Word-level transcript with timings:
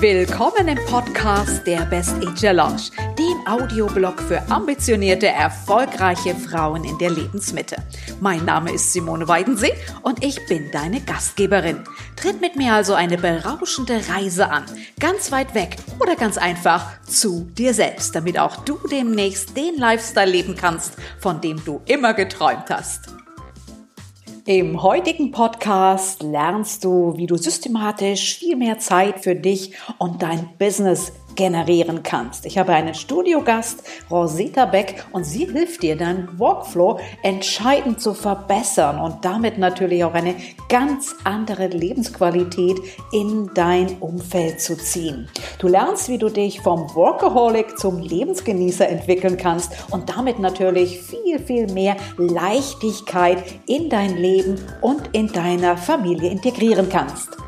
Willkommen 0.00 0.68
im 0.68 0.78
Podcast 0.84 1.66
der 1.66 1.86
Best 1.86 2.16
Ager 2.16 2.52
Lounge, 2.52 2.90
dem 3.18 3.46
Audioblog 3.46 4.20
für 4.20 4.42
ambitionierte, 4.50 5.28
erfolgreiche 5.28 6.34
Frauen 6.34 6.84
in 6.84 6.98
der 6.98 7.08
Lebensmitte. 7.08 7.76
Mein 8.20 8.44
Name 8.44 8.72
ist 8.72 8.92
Simone 8.92 9.26
Weidensee 9.26 9.72
und 10.02 10.22
ich 10.22 10.46
bin 10.48 10.70
deine 10.70 11.00
Gastgeberin. 11.00 11.82
Tritt 12.14 12.42
mit 12.42 12.56
mir 12.56 12.74
also 12.74 12.92
eine 12.92 13.16
berauschende 13.16 14.02
Reise 14.10 14.50
an, 14.50 14.64
ganz 15.00 15.32
weit 15.32 15.54
weg 15.54 15.78
oder 15.98 16.14
ganz 16.14 16.36
einfach 16.36 17.00
zu 17.04 17.48
dir 17.56 17.72
selbst, 17.72 18.14
damit 18.14 18.38
auch 18.38 18.64
du 18.64 18.78
demnächst 18.90 19.56
den 19.56 19.78
Lifestyle 19.78 20.30
leben 20.30 20.56
kannst, 20.56 20.92
von 21.18 21.40
dem 21.40 21.64
du 21.64 21.80
immer 21.86 22.12
geträumt 22.12 22.68
hast. 22.68 23.16
Im 24.48 24.80
heutigen 24.80 25.32
Podcast 25.32 26.22
lernst 26.22 26.84
du, 26.84 27.14
wie 27.16 27.26
du 27.26 27.36
systematisch 27.36 28.38
viel 28.38 28.54
mehr 28.54 28.78
Zeit 28.78 29.18
für 29.18 29.34
dich 29.34 29.72
und 29.98 30.22
dein 30.22 30.48
Business 30.56 31.10
generieren 31.36 32.02
kannst. 32.02 32.46
Ich 32.46 32.58
habe 32.58 32.72
einen 32.72 32.94
Studiogast, 32.94 33.84
Rosita 34.10 34.64
Beck, 34.66 35.04
und 35.12 35.24
sie 35.24 35.44
hilft 35.46 35.82
dir, 35.82 35.96
deinen 35.96 36.38
Workflow 36.38 36.98
entscheidend 37.22 38.00
zu 38.00 38.14
verbessern 38.14 38.98
und 38.98 39.24
damit 39.24 39.58
natürlich 39.58 40.02
auch 40.04 40.14
eine 40.14 40.34
ganz 40.68 41.14
andere 41.24 41.68
Lebensqualität 41.68 42.78
in 43.12 43.50
dein 43.54 43.98
Umfeld 44.00 44.60
zu 44.60 44.76
ziehen. 44.76 45.28
Du 45.58 45.68
lernst, 45.68 46.08
wie 46.08 46.18
du 46.18 46.28
dich 46.28 46.60
vom 46.60 46.94
Workaholic 46.94 47.78
zum 47.78 48.00
Lebensgenießer 48.00 48.88
entwickeln 48.88 49.36
kannst 49.36 49.72
und 49.90 50.08
damit 50.08 50.38
natürlich 50.38 51.00
viel, 51.00 51.38
viel 51.38 51.72
mehr 51.72 51.96
Leichtigkeit 52.16 53.44
in 53.66 53.88
dein 53.88 54.16
Leben 54.16 54.56
und 54.80 55.10
in 55.12 55.28
deiner 55.28 55.76
Familie 55.76 56.30
integrieren 56.30 56.88
kannst. 56.88 57.45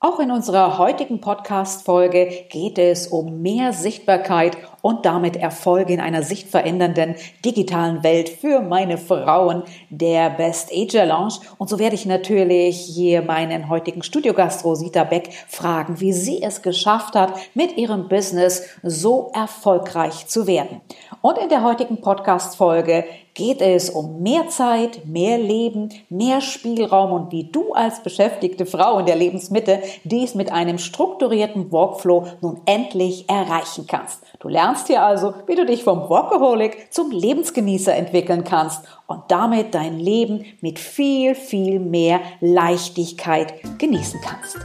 Auch 0.00 0.20
in 0.20 0.30
unserer 0.30 0.78
heutigen 0.78 1.20
Podcast-Folge 1.20 2.46
geht 2.50 2.78
es 2.78 3.08
um 3.08 3.42
mehr 3.42 3.72
Sichtbarkeit 3.72 4.56
und 4.82 5.04
damit 5.04 5.36
Erfolge 5.36 5.92
in 5.92 6.00
einer 6.00 6.22
sichtverändernden 6.22 7.14
digitalen 7.44 8.02
Welt 8.02 8.28
für 8.28 8.60
meine 8.60 8.98
Frauen 8.98 9.62
der 9.90 10.30
Best 10.30 10.70
Ager 10.72 11.06
Lounge. 11.06 11.34
Und 11.58 11.68
so 11.68 11.78
werde 11.78 11.94
ich 11.94 12.06
natürlich 12.06 12.78
hier 12.78 13.22
meinen 13.22 13.68
heutigen 13.68 14.02
Studiogast 14.02 14.64
Rosita 14.64 15.04
Beck 15.04 15.30
fragen, 15.48 16.00
wie 16.00 16.12
sie 16.12 16.42
es 16.42 16.62
geschafft 16.62 17.14
hat, 17.14 17.34
mit 17.54 17.76
ihrem 17.76 18.08
Business 18.08 18.64
so 18.82 19.30
erfolgreich 19.34 20.26
zu 20.26 20.46
werden. 20.46 20.80
Und 21.20 21.38
in 21.38 21.48
der 21.48 21.62
heutigen 21.64 22.00
Podcast-Folge 22.00 23.04
geht 23.38 23.60
es 23.60 23.88
um 23.88 24.20
mehr 24.20 24.48
Zeit, 24.48 25.06
mehr 25.06 25.38
Leben, 25.38 25.90
mehr 26.08 26.40
Spielraum 26.40 27.12
und 27.12 27.32
wie 27.32 27.44
du 27.44 27.72
als 27.72 28.02
beschäftigte 28.02 28.66
Frau 28.66 28.98
in 28.98 29.06
der 29.06 29.14
Lebensmitte 29.14 29.80
dies 30.02 30.34
mit 30.34 30.50
einem 30.50 30.78
strukturierten 30.78 31.70
Workflow 31.70 32.26
nun 32.40 32.60
endlich 32.66 33.28
erreichen 33.28 33.86
kannst. 33.86 34.24
Du 34.40 34.48
lernst 34.48 34.67
hier 34.76 35.02
also, 35.02 35.32
wie 35.46 35.54
du 35.54 35.64
dich 35.64 35.82
vom 35.82 36.10
Workaholic 36.10 36.92
zum 36.92 37.10
Lebensgenießer 37.10 37.94
entwickeln 37.94 38.44
kannst 38.44 38.84
und 39.06 39.22
damit 39.28 39.74
dein 39.74 39.98
Leben 39.98 40.44
mit 40.60 40.78
viel, 40.78 41.34
viel 41.34 41.80
mehr 41.80 42.20
Leichtigkeit 42.40 43.54
genießen 43.78 44.20
kannst. 44.20 44.58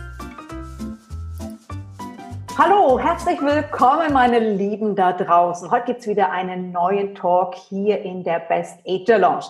Hallo, 2.58 3.00
herzlich 3.00 3.42
willkommen, 3.42 4.12
meine 4.12 4.40
Lieben 4.40 4.94
da 4.94 5.14
draußen. 5.14 5.72
Heute 5.72 5.86
gibt's 5.86 6.06
wieder 6.06 6.32
einen 6.32 6.74
neuen 6.74 7.16
Talk 7.16 7.56
hier 7.56 8.02
in 8.02 8.26
der 8.26 8.40
Best 8.40 8.80
Age 8.86 9.18
Lounge. 9.18 9.46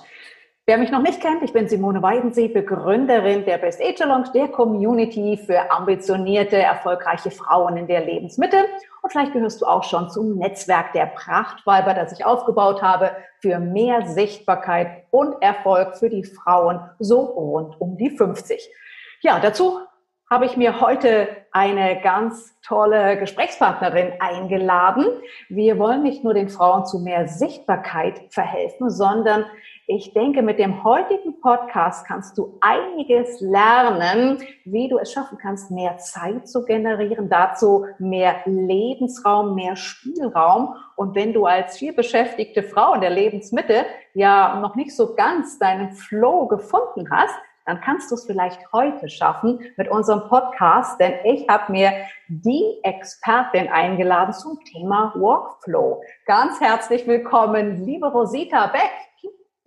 Wer 0.68 0.78
mich 0.78 0.92
noch 0.92 1.02
nicht 1.02 1.20
kennt, 1.20 1.42
ich 1.42 1.52
bin 1.52 1.68
Simone 1.68 2.04
Weidensee, 2.04 2.48
Begründerin 2.48 3.44
der 3.44 3.58
Best 3.58 3.82
Age 3.82 4.06
Lounge, 4.06 4.30
der 4.36 4.50
Community 4.50 5.36
für 5.36 5.72
ambitionierte, 5.72 6.58
erfolgreiche 6.58 7.32
Frauen 7.32 7.76
in 7.76 7.88
der 7.88 8.06
Lebensmitte. 8.06 8.58
Und 9.04 9.12
vielleicht 9.12 9.34
gehörst 9.34 9.62
du 9.62 9.66
auch 9.66 9.84
schon 9.84 10.10
zum 10.10 10.38
Netzwerk 10.38 10.94
der 10.94 11.08
Prachtweiber, 11.08 11.94
das 11.94 12.14
ich 12.14 12.26
aufgebaut 12.26 12.82
habe 12.82 13.12
für 13.42 13.60
mehr 13.60 14.08
Sichtbarkeit 14.08 15.04
und 15.12 15.42
Erfolg 15.42 15.98
für 15.98 16.10
die 16.10 16.24
Frauen 16.24 16.80
so 17.00 17.20
rund 17.20 17.80
um 17.82 17.98
die 17.98 18.12
50. 18.12 18.72
Ja, 19.20 19.42
dazu 19.42 19.82
habe 20.30 20.46
ich 20.46 20.56
mir 20.56 20.80
heute 20.80 21.28
eine 21.52 22.00
ganz 22.02 22.58
tolle 22.62 23.18
Gesprächspartnerin 23.18 24.14
eingeladen. 24.22 25.06
Wir 25.50 25.78
wollen 25.78 26.02
nicht 26.02 26.24
nur 26.24 26.34
den 26.34 26.48
Frauen 26.48 26.86
zu 26.86 27.00
mehr 27.00 27.28
Sichtbarkeit 27.28 28.22
verhelfen, 28.30 28.90
sondern 28.90 29.46
ich 29.88 30.14
denke, 30.14 30.42
mit 30.42 30.60
dem 30.60 30.84
heutigen 30.84 31.42
Podcast 31.42 32.08
kannst 32.08 32.38
du 32.38 32.58
einiges 32.62 33.42
lernen, 33.42 34.42
wie 34.64 34.88
du 34.88 34.98
es 34.98 35.12
schaffen 35.12 35.38
kannst, 35.38 35.72
mehr 35.72 35.98
Zeit 35.98 36.48
zu 36.48 36.64
generieren, 36.64 37.30
dazu 37.30 37.86
mehr 38.00 38.38
Lebensraum, 38.46 39.56
mehr 39.56 39.76
Spielraum. 39.76 40.76
Und 40.96 41.16
wenn 41.16 41.34
du 41.34 41.46
als 41.46 41.78
vielbeschäftigte 41.78 42.64
Frau 42.64 42.94
in 42.94 43.02
der 43.02 43.10
Lebensmitte 43.10 43.86
ja 44.14 44.60
noch 44.62 44.76
nicht 44.76 44.96
so 44.96 45.16
ganz 45.16 45.60
deinen 45.60 45.92
Flow 45.92 46.48
gefunden 46.48 47.10
hast, 47.12 47.36
dann 47.66 47.82
kannst 47.82 48.12
du 48.12 48.16
es 48.16 48.26
vielleicht 48.26 48.60
heute 48.74 49.10
schaffen 49.10 49.60
mit 49.78 49.90
unserem 49.90 50.28
Podcast, 50.28 51.00
denn 51.00 51.14
ich 51.24 51.48
habe 51.48 51.72
mir 51.72 51.92
die 52.28 52.80
Expertin 52.84 53.70
eingeladen 53.70 54.34
zum 54.34 54.60
Thema 54.66 55.14
Workflow. 55.16 56.02
Ganz 56.26 56.60
herzlich 56.60 57.08
willkommen, 57.08 57.86
liebe 57.86 58.08
Rosita 58.08 58.68
Beck. 58.68 58.92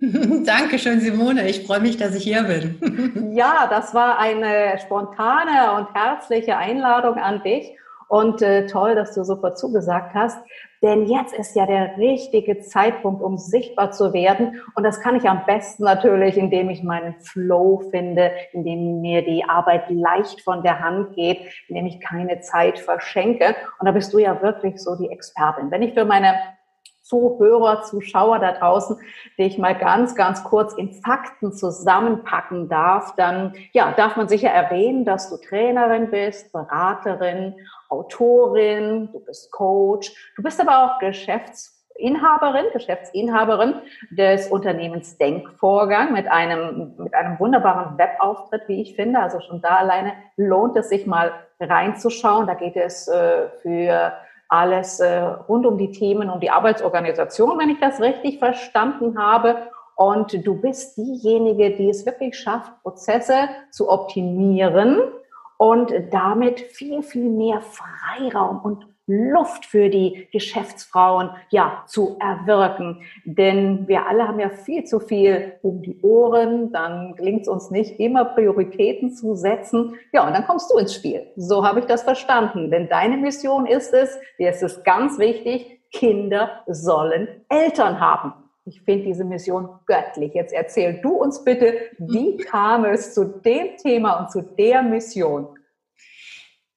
Dankeschön, 0.45 1.01
Simone. 1.01 1.49
Ich 1.49 1.67
freue 1.67 1.81
mich, 1.81 1.97
dass 1.97 2.15
ich 2.15 2.25
hier 2.25 2.43
bin. 2.45 3.33
ja, 3.35 3.67
das 3.69 3.95
war 3.95 4.19
eine 4.19 4.79
spontane 4.79 5.73
und 5.77 5.95
herzliche 5.95 6.57
Einladung 6.57 7.15
an 7.15 7.43
dich. 7.43 7.77
Und 8.09 8.41
äh, 8.41 8.67
toll, 8.67 8.95
dass 8.95 9.17
du 9.17 9.25
sofort 9.25 9.59
zugesagt 9.59 10.15
hast. 10.15 10.39
Denn 10.81 11.07
jetzt 11.07 11.35
ist 11.35 11.57
ja 11.57 11.67
der 11.67 11.97
richtige 11.97 12.61
Zeitpunkt, 12.61 13.21
um 13.21 13.37
sichtbar 13.37 13.91
zu 13.91 14.13
werden. 14.13 14.63
Und 14.77 14.85
das 14.85 15.01
kann 15.01 15.17
ich 15.17 15.29
am 15.29 15.45
besten 15.45 15.83
natürlich, 15.83 16.37
indem 16.37 16.71
ich 16.71 16.85
meinen 16.85 17.17
Flow 17.21 17.83
finde, 17.91 18.31
indem 18.53 19.01
mir 19.01 19.25
die 19.25 19.45
Arbeit 19.45 19.91
leicht 19.91 20.43
von 20.43 20.63
der 20.63 20.79
Hand 20.79 21.17
geht, 21.17 21.41
indem 21.67 21.87
ich 21.87 22.01
keine 22.01 22.41
Zeit 22.43 22.79
verschenke. 22.79 23.57
Und 23.81 23.87
da 23.87 23.91
bist 23.91 24.13
du 24.13 24.19
ja 24.19 24.41
wirklich 24.41 24.79
so 24.79 24.95
die 24.95 25.11
Expertin. 25.11 25.73
Wenn 25.73 25.83
ich 25.83 25.95
für 25.95 26.05
meine 26.05 26.35
Zuhörer, 27.07 27.83
Zuschauer 27.83 28.41
da 28.41 28.53
draußen, 28.53 28.99
die 29.39 29.45
ich 29.45 29.59
mal 29.59 29.77
ganz, 29.77 30.17
ganz 30.17 30.43
kurz 30.43 30.75
in 30.75 30.93
Fakten 30.93 31.53
zusammenpacken 31.53 32.69
darf, 32.69 33.15
dann 33.15 33.55
ja, 33.73 33.93
darf 33.97 34.17
man 34.17 34.29
sicher 34.29 34.51
erwähnen, 34.51 35.05
dass 35.05 35.31
du 35.31 35.37
Trainerin 35.37 36.11
bist, 36.11 36.53
Beraterin, 36.53 37.55
Autorin, 37.89 39.09
du 39.13 39.21
bist 39.21 39.53
Coach, 39.53 40.13
du 40.37 40.43
bist 40.43 40.61
aber 40.61 40.85
auch 40.85 40.99
Geschäftsinhaberin, 40.99 42.67
Geschäftsinhaberin 42.73 43.75
des 44.11 44.49
Unternehmens 44.49 45.17
Denkvorgang 45.17 46.13
mit 46.13 46.27
einem, 46.27 46.95
mit 46.99 47.15
einem 47.15 47.39
wunderbaren 47.39 47.97
Webauftritt, 47.99 48.63
wie 48.67 48.83
ich 48.83 48.97
finde. 48.97 49.21
Also 49.21 49.39
schon 49.41 49.63
da 49.63 49.77
alleine 49.77 50.15
lohnt 50.37 50.77
es 50.77 50.89
sich 50.89 51.07
mal 51.07 51.31
reinzuschauen. 51.61 52.49
Da 52.49 52.55
geht 52.55 52.75
es 52.75 53.07
äh, 53.07 53.49
für 53.63 54.13
alles 54.49 55.01
äh, 55.01 55.19
rund 55.19 55.67
um 55.67 55.79
die 55.79 55.91
Themen, 55.91 56.31
um 56.31 56.41
die 56.41 56.51
Arbeitsorganisation, 56.51 57.59
wenn 57.59 57.71
ich 57.71 57.81
das 57.81 58.01
richtig 58.01 58.39
verstanden 58.39 59.19
habe. 59.19 59.57
Und 59.97 60.47
du 60.47 60.61
bist 60.61 60.97
diejenige, 60.97 61.77
die 61.77 61.89
es 61.89 62.05
wirklich 62.05 62.39
schafft, 62.39 62.71
Prozesse 62.83 63.49
zu 63.71 63.89
optimieren 63.89 65.01
und 65.57 65.93
damit 66.11 66.61
viel, 66.61 67.03
viel 67.03 67.31
mehr 67.31 67.63
Freiraum 67.63 68.61
und 68.63 68.87
Luft 69.07 69.67
für 69.67 69.89
die 69.89 70.29
Geschäftsfrauen 70.33 71.31
ja 71.51 71.85
zu 71.87 72.17
erwirken. 72.21 73.03
Denn 73.25 73.87
wir 73.87 74.07
alle 74.07 74.27
haben 74.27 74.41
ja 74.41 74.51
viel 74.51 74.85
zu 74.85 74.99
viel 74.99 75.55
um 75.63 75.83
die 75.83 76.01
Ohren, 76.03 76.73
dann 76.73 77.15
gelingt 77.15 77.43
es 77.43 77.49
uns 77.49 77.71
nicht 77.71 78.01
immer 78.01 78.25
Prioritäten 78.25 79.13
zu 79.13 79.35
setzen. 79.35 79.95
Ja, 80.13 80.27
und 80.27 80.35
dann 80.35 80.47
kommst 80.47 80.71
du 80.73 80.79
ins 80.79 80.95
Spiel. 80.95 81.27
So 81.37 81.65
habe 81.65 81.81
ich 81.81 81.87
das 81.87 82.03
verstanden. 82.03 82.71
Denn 82.71 82.89
deine 82.89 83.17
Mission 83.17 83.67
ist 83.67 83.95
es, 83.95 84.19
dir 84.39 84.51
ist 84.51 84.63
es 84.63 84.83
ganz 84.83 85.19
wichtig, 85.19 85.81
Kinder 85.93 86.63
sollen 86.67 87.29
Eltern 87.49 88.01
haben. 88.01 88.33
Ich 88.65 88.83
finde 88.83 89.05
diese 89.05 89.25
Mission 89.25 89.69
göttlich. 89.87 90.35
Jetzt 90.35 90.53
erzähl 90.53 91.01
du 91.01 91.11
uns 91.11 91.45
bitte, 91.45 91.75
wie 91.99 92.37
kam 92.37 92.85
es 92.85 93.15
zu 93.15 93.25
dem 93.25 93.77
Thema 93.77 94.19
und 94.19 94.33
zu 94.33 94.43
der 94.43 94.83
Mission? 94.83 95.56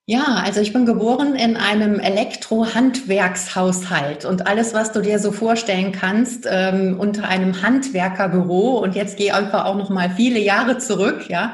Ja, 0.09 0.41
also 0.43 0.59
ich 0.59 0.73
bin 0.73 0.87
geboren 0.87 1.35
in 1.35 1.55
einem 1.55 1.99
Elektrohandwerkshaushalt 1.99 4.25
und 4.25 4.47
alles, 4.47 4.73
was 4.73 4.91
du 4.91 5.01
dir 5.01 5.19
so 5.19 5.31
vorstellen 5.31 5.91
kannst, 5.91 6.47
ähm, 6.49 6.99
unter 6.99 7.27
einem 7.27 7.61
Handwerkerbüro 7.61 8.79
und 8.79 8.95
jetzt 8.95 9.17
gehe 9.17 9.35
einfach 9.35 9.65
auch 9.65 9.75
noch 9.75 9.91
mal 9.91 10.09
viele 10.09 10.39
Jahre 10.39 10.79
zurück, 10.79 11.29
ja, 11.29 11.53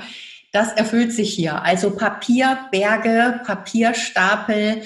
das 0.53 0.71
erfüllt 0.71 1.11
sich 1.11 1.33
hier. 1.33 1.63
Also 1.63 1.97
Papierberge, 1.97 3.41
Papierstapel, 3.45 4.83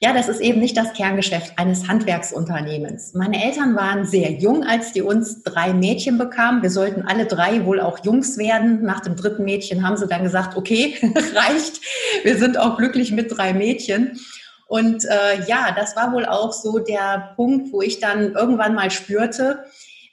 Ja, 0.00 0.12
das 0.12 0.28
ist 0.28 0.40
eben 0.40 0.60
nicht 0.60 0.76
das 0.76 0.92
Kerngeschäft 0.92 1.58
eines 1.58 1.88
Handwerksunternehmens. 1.88 3.14
Meine 3.14 3.44
Eltern 3.44 3.74
waren 3.74 4.06
sehr 4.06 4.30
jung, 4.30 4.62
als 4.62 4.92
die 4.92 5.02
uns 5.02 5.42
drei 5.42 5.72
Mädchen 5.72 6.18
bekamen. 6.18 6.62
Wir 6.62 6.70
sollten 6.70 7.02
alle 7.02 7.26
drei 7.26 7.64
wohl 7.64 7.80
auch 7.80 8.04
Jungs 8.04 8.38
werden. 8.38 8.84
Nach 8.84 9.00
dem 9.00 9.16
dritten 9.16 9.42
Mädchen 9.42 9.84
haben 9.84 9.96
sie 9.96 10.06
dann 10.06 10.22
gesagt, 10.22 10.56
okay, 10.56 10.94
reicht. 11.34 11.80
Wir 12.22 12.38
sind 12.38 12.58
auch 12.58 12.76
glücklich 12.76 13.10
mit 13.10 13.36
drei 13.36 13.52
Mädchen. 13.52 14.20
Und 14.68 15.04
äh, 15.04 15.44
ja, 15.48 15.72
das 15.74 15.96
war 15.96 16.12
wohl 16.12 16.26
auch 16.26 16.52
so 16.52 16.78
der 16.78 17.32
Punkt, 17.34 17.72
wo 17.72 17.82
ich 17.82 17.98
dann 17.98 18.34
irgendwann 18.34 18.76
mal 18.76 18.92
spürte, 18.92 19.64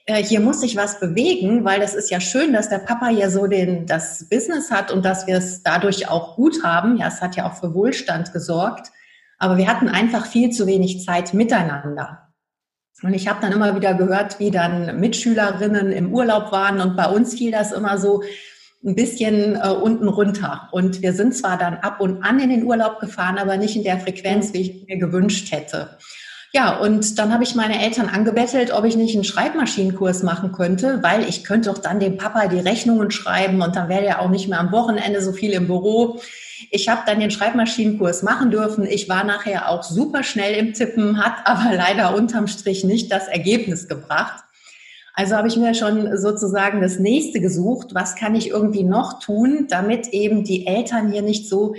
äh, 0.08 0.24
hier 0.24 0.40
muss 0.40 0.62
sich 0.62 0.76
was 0.76 1.00
bewegen, 1.00 1.64
weil 1.64 1.80
das 1.80 1.94
ist 1.94 2.10
ja 2.10 2.20
schön, 2.20 2.54
dass 2.54 2.70
der 2.70 2.80
Papa 2.80 3.12
ja 3.12 3.30
so 3.30 3.46
den, 3.46 3.86
das 3.86 4.28
Business 4.30 4.72
hat 4.72 4.92
und 4.92 5.06
dass 5.06 5.28
wir 5.28 5.38
es 5.38 5.62
dadurch 5.62 6.10
auch 6.10 6.36
gut 6.36 6.64
haben. 6.64 6.98
Ja, 6.98 7.08
es 7.08 7.22
hat 7.22 7.36
ja 7.36 7.48
auch 7.48 7.54
für 7.54 7.76
Wohlstand 7.76 8.34
gesorgt. 8.34 8.92
Aber 9.38 9.58
wir 9.58 9.68
hatten 9.68 9.90
einfach 9.90 10.26
viel 10.26 10.52
zu 10.52 10.68
wenig 10.68 11.04
Zeit 11.04 11.34
miteinander. 11.34 12.26
Und 13.04 13.14
ich 13.14 13.28
habe 13.28 13.42
dann 13.42 13.52
immer 13.52 13.76
wieder 13.76 13.94
gehört, 13.94 14.40
wie 14.40 14.52
dann 14.52 15.00
Mitschülerinnen 15.00 15.92
im 15.92 16.14
Urlaub 16.14 16.52
waren 16.52 16.80
und 16.80 16.96
bei 16.96 17.08
uns 17.08 17.34
fiel 17.34 17.52
das 17.52 17.72
immer 17.72 17.98
so 17.98 18.24
ein 18.86 18.96
bisschen 18.96 19.56
äh, 19.56 19.68
unten 19.68 20.08
runter. 20.08 20.70
Und 20.72 21.02
wir 21.02 21.14
sind 21.14 21.36
zwar 21.36 21.58
dann 21.58 21.76
ab 21.76 22.00
und 22.00 22.24
an 22.24 22.40
in 22.40 22.50
den 22.50 22.64
Urlaub 22.64 23.00
gefahren, 23.00 23.38
aber 23.38 23.58
nicht 23.58 23.76
in 23.76 23.84
der 23.84 24.00
Frequenz, 24.00 24.54
wie 24.54 24.62
ich 24.62 24.88
mir 24.88 24.98
gewünscht 24.98 25.52
hätte. 25.52 25.98
Ja, 26.54 26.78
und 26.78 27.20
dann 27.20 27.34
habe 27.34 27.44
ich 27.44 27.56
meine 27.56 27.84
Eltern 27.84 28.08
angebettelt, 28.08 28.72
ob 28.72 28.86
ich 28.86 28.96
nicht 28.96 29.14
einen 29.14 29.26
Schreibmaschinenkurs 29.26 30.24
machen 30.24 30.54
könnte, 30.54 31.04
weil 31.04 31.28
ich 31.28 31.44
könnte 31.44 31.70
doch 31.70 31.80
dann 31.80 32.00
dem 32.00 32.16
Papa 32.16 32.48
die 32.48 32.60
Rechnungen 32.60 33.12
schreiben 33.12 33.62
und 33.62 33.76
dann 33.76 33.90
wäre 33.90 34.06
er 34.06 34.22
auch 34.22 34.30
nicht 34.30 34.48
mehr 34.48 34.60
am 34.60 34.72
Wochenende 34.72 35.22
so 35.22 35.34
viel 35.34 35.52
im 35.52 35.68
Büro. 35.68 36.22
Ich 36.72 36.90
habe 36.90 37.02
dann 37.06 37.20
den 37.20 37.32
Schreibmaschinenkurs 37.32 38.24
machen 38.24 38.52
dürfen. 38.52 38.86
Ich 38.86 39.10
war 39.10 39.24
nachher 39.24 39.70
auch 39.70 39.84
super 39.84 40.24
schnell 40.24 40.56
im 40.56 40.74
Tippen, 40.74 41.24
hat 41.24 41.36
aber 41.46 41.76
leider 41.76 42.16
unterm 42.16 42.48
Strich 42.48 42.84
nicht 42.84 43.12
das 43.12 43.28
Ergebnis 43.28 43.88
gebracht. 43.88 44.44
Also 45.14 45.36
habe 45.36 45.48
ich 45.48 45.56
mir 45.56 45.74
schon 45.74 46.18
sozusagen 46.18 46.82
das 46.82 47.00
nächste 47.00 47.40
gesucht. 47.40 47.94
Was 47.94 48.16
kann 48.16 48.36
ich 48.36 48.50
irgendwie 48.50 48.84
noch 48.84 49.20
tun, 49.20 49.68
damit 49.70 50.10
eben 50.10 50.44
die 50.44 50.68
Eltern 50.68 51.12
hier 51.12 51.22
nicht 51.22 51.48
so 51.48 51.74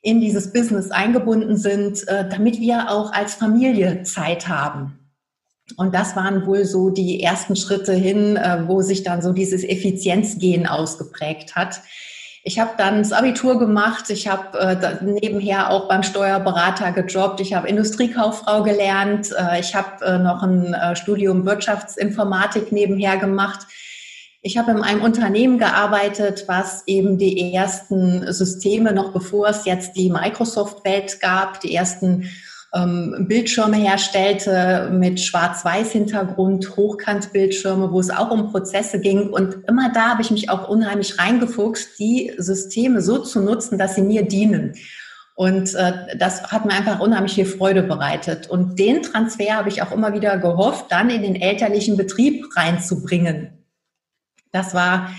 in 0.00 0.20
dieses 0.20 0.52
Business 0.52 0.90
eingebunden 0.90 1.56
sind, 1.56 2.06
äh, 2.08 2.28
damit 2.28 2.60
wir 2.60 2.90
auch 2.90 3.12
als 3.12 3.34
Familie 3.34 4.02
Zeit 4.02 4.48
haben. 4.48 4.98
Und 5.76 5.94
das 5.94 6.14
waren 6.14 6.46
wohl 6.46 6.64
so 6.64 6.90
die 6.90 7.22
ersten 7.22 7.56
Schritte 7.56 7.94
hin, 7.94 8.36
äh, 8.36 8.64
wo 8.66 8.82
sich 8.82 9.02
dann 9.02 9.22
so 9.22 9.32
dieses 9.32 9.64
Effizienzgehen 9.64 10.66
ausgeprägt 10.66 11.56
hat. 11.56 11.80
Ich 12.46 12.58
habe 12.58 12.72
dann 12.76 12.98
das 12.98 13.12
Abitur 13.12 13.58
gemacht, 13.58 14.10
ich 14.10 14.28
habe 14.28 14.58
äh, 14.58 15.02
nebenher 15.02 15.70
auch 15.70 15.88
beim 15.88 16.02
Steuerberater 16.02 16.92
gejobbt, 16.92 17.40
ich 17.40 17.54
habe 17.54 17.68
Industriekauffrau 17.68 18.62
gelernt, 18.62 19.30
äh, 19.32 19.60
ich 19.60 19.74
habe 19.74 20.04
äh, 20.04 20.18
noch 20.18 20.42
ein 20.42 20.74
äh, 20.74 20.94
Studium 20.94 21.46
Wirtschaftsinformatik 21.46 22.70
nebenher 22.70 23.16
gemacht. 23.16 23.66
Ich 24.42 24.58
habe 24.58 24.72
in 24.72 24.82
einem 24.82 25.00
Unternehmen 25.00 25.58
gearbeitet, 25.58 26.44
was 26.46 26.82
eben 26.86 27.16
die 27.16 27.54
ersten 27.54 28.30
Systeme, 28.30 28.92
noch 28.92 29.14
bevor 29.14 29.48
es 29.48 29.64
jetzt 29.64 29.96
die 29.96 30.10
Microsoft-Welt 30.10 31.20
gab, 31.20 31.60
die 31.60 31.74
ersten 31.74 32.28
ähm, 32.74 33.26
Bildschirme 33.28 33.76
herstellte 33.76 34.90
mit 34.92 35.20
Schwarz-Weiß-Hintergrund, 35.20 36.76
Hochkantbildschirme, 36.76 37.92
wo 37.92 38.00
es 38.00 38.10
auch 38.10 38.30
um 38.30 38.50
Prozesse 38.50 39.00
ging. 39.00 39.30
Und 39.30 39.58
immer 39.68 39.92
da 39.92 40.10
habe 40.10 40.22
ich 40.22 40.30
mich 40.30 40.50
auch 40.50 40.68
unheimlich 40.68 41.18
reingefuchst, 41.18 41.98
die 41.98 42.32
Systeme 42.36 43.00
so 43.00 43.18
zu 43.18 43.40
nutzen, 43.40 43.78
dass 43.78 43.94
sie 43.94 44.02
mir 44.02 44.26
dienen. 44.26 44.74
Und 45.36 45.74
äh, 45.74 46.16
das 46.16 46.44
hat 46.44 46.64
mir 46.64 46.72
einfach 46.72 47.00
unheimlich 47.00 47.34
viel 47.34 47.46
Freude 47.46 47.82
bereitet. 47.82 48.48
Und 48.48 48.78
den 48.78 49.02
Transfer 49.02 49.56
habe 49.56 49.68
ich 49.68 49.82
auch 49.82 49.92
immer 49.92 50.12
wieder 50.12 50.38
gehofft, 50.38 50.86
dann 50.90 51.10
in 51.10 51.22
den 51.22 51.36
elterlichen 51.36 51.96
Betrieb 51.96 52.44
reinzubringen. 52.56 53.64
Das 54.52 54.74
war 54.74 55.10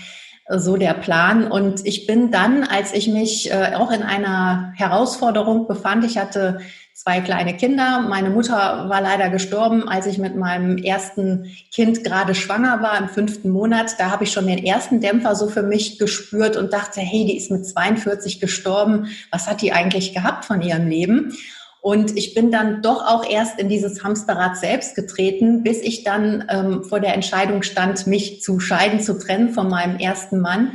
so 0.48 0.76
der 0.76 0.94
Plan. 0.94 1.50
Und 1.50 1.86
ich 1.86 2.06
bin 2.06 2.30
dann, 2.30 2.64
als 2.64 2.94
ich 2.94 3.08
mich 3.08 3.50
äh, 3.50 3.74
auch 3.74 3.90
in 3.90 4.02
einer 4.02 4.72
Herausforderung 4.76 5.66
befand, 5.66 6.04
ich 6.04 6.16
hatte 6.16 6.60
zwei 6.96 7.20
kleine 7.20 7.54
Kinder. 7.54 8.00
Meine 8.08 8.30
Mutter 8.30 8.88
war 8.88 9.02
leider 9.02 9.28
gestorben, 9.28 9.86
als 9.86 10.06
ich 10.06 10.16
mit 10.16 10.34
meinem 10.34 10.78
ersten 10.78 11.54
Kind 11.70 12.02
gerade 12.02 12.34
schwanger 12.34 12.80
war, 12.80 12.98
im 12.98 13.10
fünften 13.10 13.50
Monat. 13.50 13.96
Da 13.98 14.10
habe 14.10 14.24
ich 14.24 14.32
schon 14.32 14.46
den 14.46 14.64
ersten 14.64 15.02
Dämpfer 15.02 15.34
so 15.34 15.48
für 15.48 15.62
mich 15.62 15.98
gespürt 15.98 16.56
und 16.56 16.72
dachte, 16.72 17.00
hey, 17.00 17.26
die 17.26 17.36
ist 17.36 17.50
mit 17.50 17.66
42 17.66 18.40
gestorben. 18.40 19.08
Was 19.30 19.46
hat 19.46 19.60
die 19.60 19.72
eigentlich 19.72 20.14
gehabt 20.14 20.46
von 20.46 20.62
ihrem 20.62 20.88
Leben? 20.88 21.36
Und 21.82 22.16
ich 22.16 22.32
bin 22.32 22.50
dann 22.50 22.80
doch 22.80 23.06
auch 23.06 23.28
erst 23.28 23.60
in 23.60 23.68
dieses 23.68 24.02
Hamsterrad 24.02 24.56
selbst 24.56 24.94
getreten, 24.96 25.62
bis 25.62 25.82
ich 25.82 26.02
dann 26.02 26.46
ähm, 26.48 26.82
vor 26.82 26.98
der 26.98 27.14
Entscheidung 27.14 27.62
stand, 27.62 28.06
mich 28.06 28.42
zu 28.42 28.58
scheiden, 28.58 29.00
zu 29.00 29.18
trennen 29.18 29.50
von 29.50 29.68
meinem 29.68 29.98
ersten 29.98 30.40
Mann 30.40 30.72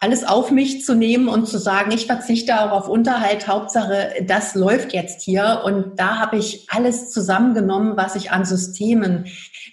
alles 0.00 0.22
auf 0.22 0.52
mich 0.52 0.84
zu 0.84 0.94
nehmen 0.94 1.26
und 1.26 1.48
zu 1.48 1.58
sagen, 1.58 1.90
ich 1.90 2.06
verzichte 2.06 2.60
auch 2.60 2.70
auf 2.70 2.88
Unterhalt, 2.88 3.48
Hauptsache, 3.48 4.14
das 4.24 4.54
läuft 4.54 4.92
jetzt 4.92 5.22
hier. 5.22 5.62
Und 5.64 5.98
da 5.98 6.18
habe 6.18 6.36
ich 6.36 6.68
alles 6.70 7.10
zusammengenommen, 7.10 7.96
was 7.96 8.14
ich 8.14 8.30
an 8.30 8.44
Systemen 8.44 9.26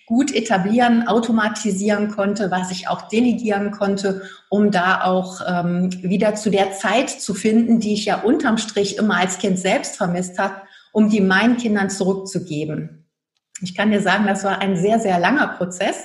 gut 0.08 0.34
etablieren, 0.34 1.08
automatisieren 1.08 2.10
konnte, 2.10 2.50
was 2.50 2.72
ich 2.72 2.88
auch 2.88 3.08
delegieren 3.08 3.70
konnte, 3.70 4.24
um 4.50 4.72
da 4.72 5.04
auch 5.04 5.42
ähm, 5.48 5.92
wieder 6.02 6.34
zu 6.34 6.50
der 6.50 6.72
Zeit 6.72 7.12
zu 7.12 7.36
finden, 7.36 7.80
die 7.80 7.94
ich 7.94 8.06
ja 8.06 8.22
unterm 8.22 8.58
Strich 8.58 8.98
immer 8.98 9.18
als 9.18 9.38
Kind 9.38 9.60
selbst 9.60 9.96
vermisst 9.96 10.40
habe, 10.40 10.56
um 10.92 11.10
die 11.10 11.22
meinen 11.22 11.58
Kindern 11.58 11.92
zurückzugeben. 11.92 13.06
Ich 13.62 13.76
kann 13.76 13.92
dir 13.92 14.02
sagen, 14.02 14.26
das 14.26 14.44
war 14.44 14.60
ein 14.60 14.76
sehr, 14.76 15.00
sehr 15.00 15.20
langer 15.20 15.48
Prozess 15.50 15.98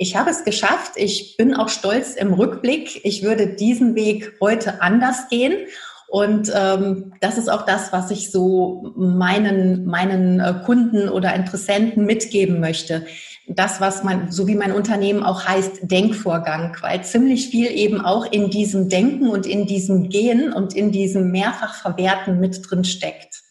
ich 0.00 0.16
habe 0.16 0.30
es 0.30 0.44
geschafft. 0.44 0.92
Ich 0.96 1.36
bin 1.36 1.54
auch 1.54 1.68
stolz 1.68 2.14
im 2.14 2.32
Rückblick. 2.32 3.04
Ich 3.04 3.22
würde 3.22 3.48
diesen 3.48 3.94
Weg 3.94 4.32
heute 4.40 4.80
anders 4.80 5.28
gehen. 5.28 5.66
Und 6.08 6.50
ähm, 6.56 7.12
das 7.20 7.36
ist 7.36 7.50
auch 7.50 7.66
das, 7.66 7.92
was 7.92 8.10
ich 8.10 8.30
so 8.30 8.94
meinen, 8.96 9.84
meinen 9.84 10.40
äh, 10.40 10.54
Kunden 10.64 11.10
oder 11.10 11.34
Interessenten 11.34 12.06
mitgeben 12.06 12.60
möchte. 12.60 13.04
Das, 13.46 13.82
was 13.82 14.02
man, 14.02 14.32
so 14.32 14.48
wie 14.48 14.54
mein 14.54 14.72
Unternehmen 14.72 15.22
auch 15.22 15.44
heißt, 15.44 15.80
Denkvorgang, 15.82 16.78
weil 16.80 17.04
ziemlich 17.04 17.48
viel 17.48 17.70
eben 17.70 18.00
auch 18.00 18.24
in 18.32 18.48
diesem 18.48 18.88
Denken 18.88 19.28
und 19.28 19.46
in 19.46 19.66
diesem 19.66 20.08
Gehen 20.08 20.50
und 20.50 20.74
in 20.74 20.92
diesem 20.92 21.30
Mehrfachverwerten 21.30 22.40
mit 22.40 22.62
drin 22.70 22.84
steckt. 22.84 23.42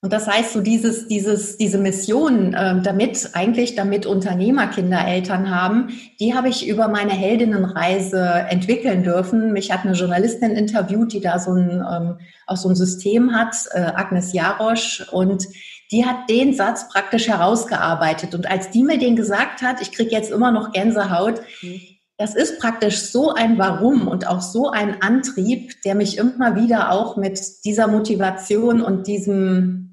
Und 0.00 0.12
das 0.12 0.28
heißt, 0.28 0.52
so 0.52 0.60
dieses, 0.60 1.08
dieses, 1.08 1.56
diese 1.56 1.76
Mission, 1.76 2.54
äh, 2.54 2.80
damit 2.82 3.30
eigentlich, 3.32 3.74
damit 3.74 4.06
Unternehmer 4.06 4.68
Kindereltern 4.68 5.50
haben, 5.50 5.88
die 6.20 6.34
habe 6.34 6.48
ich 6.48 6.68
über 6.68 6.86
meine 6.86 7.10
Heldinnenreise 7.10 8.22
entwickeln 8.48 9.02
dürfen. 9.02 9.52
Mich 9.52 9.72
hat 9.72 9.84
eine 9.84 9.94
Journalistin 9.94 10.52
interviewt, 10.52 11.12
die 11.12 11.20
da 11.20 11.40
so 11.40 11.52
ein, 11.52 11.84
ähm, 11.90 12.18
auch 12.46 12.56
so 12.56 12.68
ein 12.68 12.76
System 12.76 13.34
hat, 13.34 13.56
äh, 13.72 13.80
Agnes 13.80 14.32
Jarosch, 14.32 15.04
und 15.10 15.48
die 15.90 16.06
hat 16.06 16.30
den 16.30 16.54
Satz 16.54 16.88
praktisch 16.88 17.26
herausgearbeitet. 17.26 18.36
Und 18.36 18.48
als 18.48 18.70
die 18.70 18.84
mir 18.84 18.98
den 18.98 19.16
gesagt 19.16 19.62
hat, 19.62 19.80
ich 19.80 19.90
kriege 19.90 20.12
jetzt 20.12 20.30
immer 20.30 20.52
noch 20.52 20.70
Gänsehaut, 20.70 21.40
mhm. 21.60 21.80
Das 22.20 22.34
ist 22.34 22.58
praktisch 22.58 22.98
so 22.98 23.32
ein 23.32 23.58
Warum 23.58 24.08
und 24.08 24.26
auch 24.26 24.40
so 24.40 24.70
ein 24.70 25.02
Antrieb, 25.02 25.80
der 25.84 25.94
mich 25.94 26.18
immer 26.18 26.56
wieder 26.56 26.90
auch 26.90 27.16
mit 27.16 27.40
dieser 27.64 27.86
Motivation 27.86 28.82
und 28.82 29.06
diesem 29.06 29.87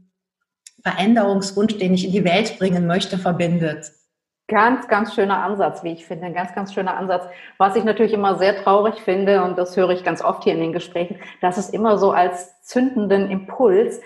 Veränderungswunsch, 0.86 1.77
den 1.80 1.96
ich 1.96 2.06
in 2.06 2.12
die 2.12 2.24
Welt 2.24 2.60
bringen 2.60 2.86
möchte, 2.86 3.18
verbindet. 3.18 3.92
Ganz, 4.48 4.88
ganz 4.88 5.15
schöner 5.15 5.44
Ansatz, 5.44 5.84
wie 5.84 5.94
ich 5.94 6.06
finde. 6.06 6.27
Ein 6.27 6.36
ganz, 6.36 6.54
ganz 6.54 6.72
schöner 6.72 6.96
Ansatz. 6.96 7.25
Was 7.58 7.75
ich 7.75 7.84
natürlich 7.84 8.13
immer 8.13 8.38
sehr 8.38 8.56
traurig 8.63 9.01
finde, 9.01 9.44
und 9.44 9.58
das 9.58 9.75
höre 9.75 9.89
ich 9.89 10.04
ganz 10.04 10.24
oft 10.24 10.44
hier 10.44 10.54
in 10.54 10.60
den 10.60 10.74
Gesprächen, 10.74 11.18
dass 11.42 11.58
es 11.58 11.72
immer 11.72 11.98
so 11.98 12.12
als 12.12 12.62
zündenden 12.62 13.32
Impuls 13.32 14.00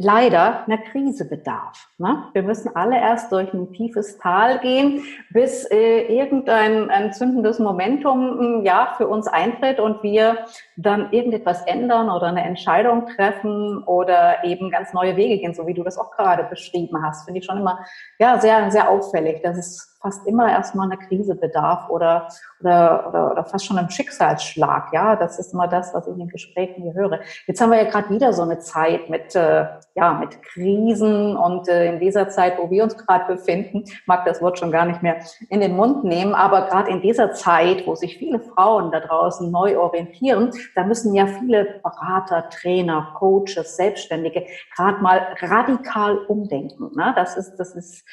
leider 0.00 0.64
einer 0.64 0.78
Krise 0.78 1.28
bedarf. 1.28 1.88
Ne? 1.98 2.24
Wir 2.32 2.44
müssen 2.44 2.74
alle 2.76 2.96
erst 2.96 3.32
durch 3.32 3.52
ein 3.52 3.72
tiefes 3.72 4.16
Tal 4.18 4.60
gehen, 4.60 5.02
bis 5.30 5.64
äh, 5.72 6.02
irgendein 6.02 6.88
ein 6.88 7.12
zündendes 7.12 7.58
Momentum 7.58 8.38
hm, 8.38 8.64
ja 8.64 8.94
für 8.96 9.08
uns 9.08 9.26
eintritt 9.26 9.80
und 9.80 10.04
wir 10.04 10.46
dann 10.76 11.10
irgendetwas 11.10 11.62
ändern 11.66 12.10
oder 12.10 12.28
eine 12.28 12.44
Entscheidung 12.44 13.06
treffen 13.06 13.82
oder 13.84 14.44
eben 14.44 14.70
ganz 14.70 14.92
neue 14.92 15.16
Wege 15.16 15.38
gehen, 15.38 15.52
so 15.52 15.66
wie 15.66 15.74
du 15.74 15.82
das 15.82 15.98
auch 15.98 16.12
gerade 16.12 16.44
beschrieben 16.44 17.02
hast. 17.02 17.24
Finde 17.24 17.40
ich 17.40 17.46
schon 17.46 17.58
immer 17.58 17.80
ja 18.20 18.38
sehr 18.38 18.70
sehr 18.70 18.88
auffällig, 18.88 19.42
dass 19.42 19.58
es 19.58 19.97
fast 20.00 20.26
immer 20.26 20.50
erstmal 20.50 20.90
eine 20.90 20.98
Krise 20.98 21.34
bedarf 21.34 21.88
oder, 21.90 22.28
oder, 22.60 23.08
oder, 23.08 23.30
oder 23.32 23.44
fast 23.44 23.66
schon 23.66 23.78
ein 23.78 23.90
Schicksalsschlag. 23.90 24.92
Ja, 24.92 25.16
das 25.16 25.38
ist 25.38 25.52
immer 25.52 25.66
das, 25.66 25.92
was 25.92 26.06
ich 26.06 26.12
in 26.12 26.20
den 26.20 26.28
Gesprächen 26.28 26.82
hier 26.82 26.94
höre. 26.94 27.20
Jetzt 27.46 27.60
haben 27.60 27.70
wir 27.70 27.82
ja 27.82 27.90
gerade 27.90 28.10
wieder 28.10 28.32
so 28.32 28.42
eine 28.42 28.58
Zeit 28.58 29.10
mit, 29.10 29.34
äh, 29.34 29.66
ja, 29.94 30.12
mit 30.14 30.40
Krisen 30.42 31.36
und 31.36 31.68
äh, 31.68 31.92
in 31.92 32.00
dieser 32.00 32.28
Zeit, 32.28 32.58
wo 32.58 32.70
wir 32.70 32.84
uns 32.84 32.96
gerade 32.96 33.34
befinden, 33.34 33.84
mag 34.06 34.24
das 34.24 34.40
Wort 34.40 34.58
schon 34.58 34.70
gar 34.70 34.84
nicht 34.84 35.02
mehr 35.02 35.16
in 35.50 35.60
den 35.60 35.74
Mund 35.74 36.04
nehmen, 36.04 36.34
aber 36.34 36.68
gerade 36.68 36.90
in 36.90 37.00
dieser 37.00 37.32
Zeit, 37.32 37.86
wo 37.86 37.94
sich 37.94 38.18
viele 38.18 38.40
Frauen 38.40 38.92
da 38.92 39.00
draußen 39.00 39.50
neu 39.50 39.78
orientieren, 39.78 40.52
da 40.74 40.84
müssen 40.84 41.14
ja 41.14 41.26
viele 41.26 41.80
Berater, 41.82 42.48
Trainer, 42.50 43.14
Coaches, 43.18 43.76
Selbstständige 43.76 44.46
gerade 44.76 45.02
mal 45.02 45.34
radikal 45.40 46.18
umdenken. 46.18 46.90
Ne? 46.96 47.12
Das 47.16 47.36
ist, 47.36 47.56
das 47.56 47.74
ist 47.74 48.04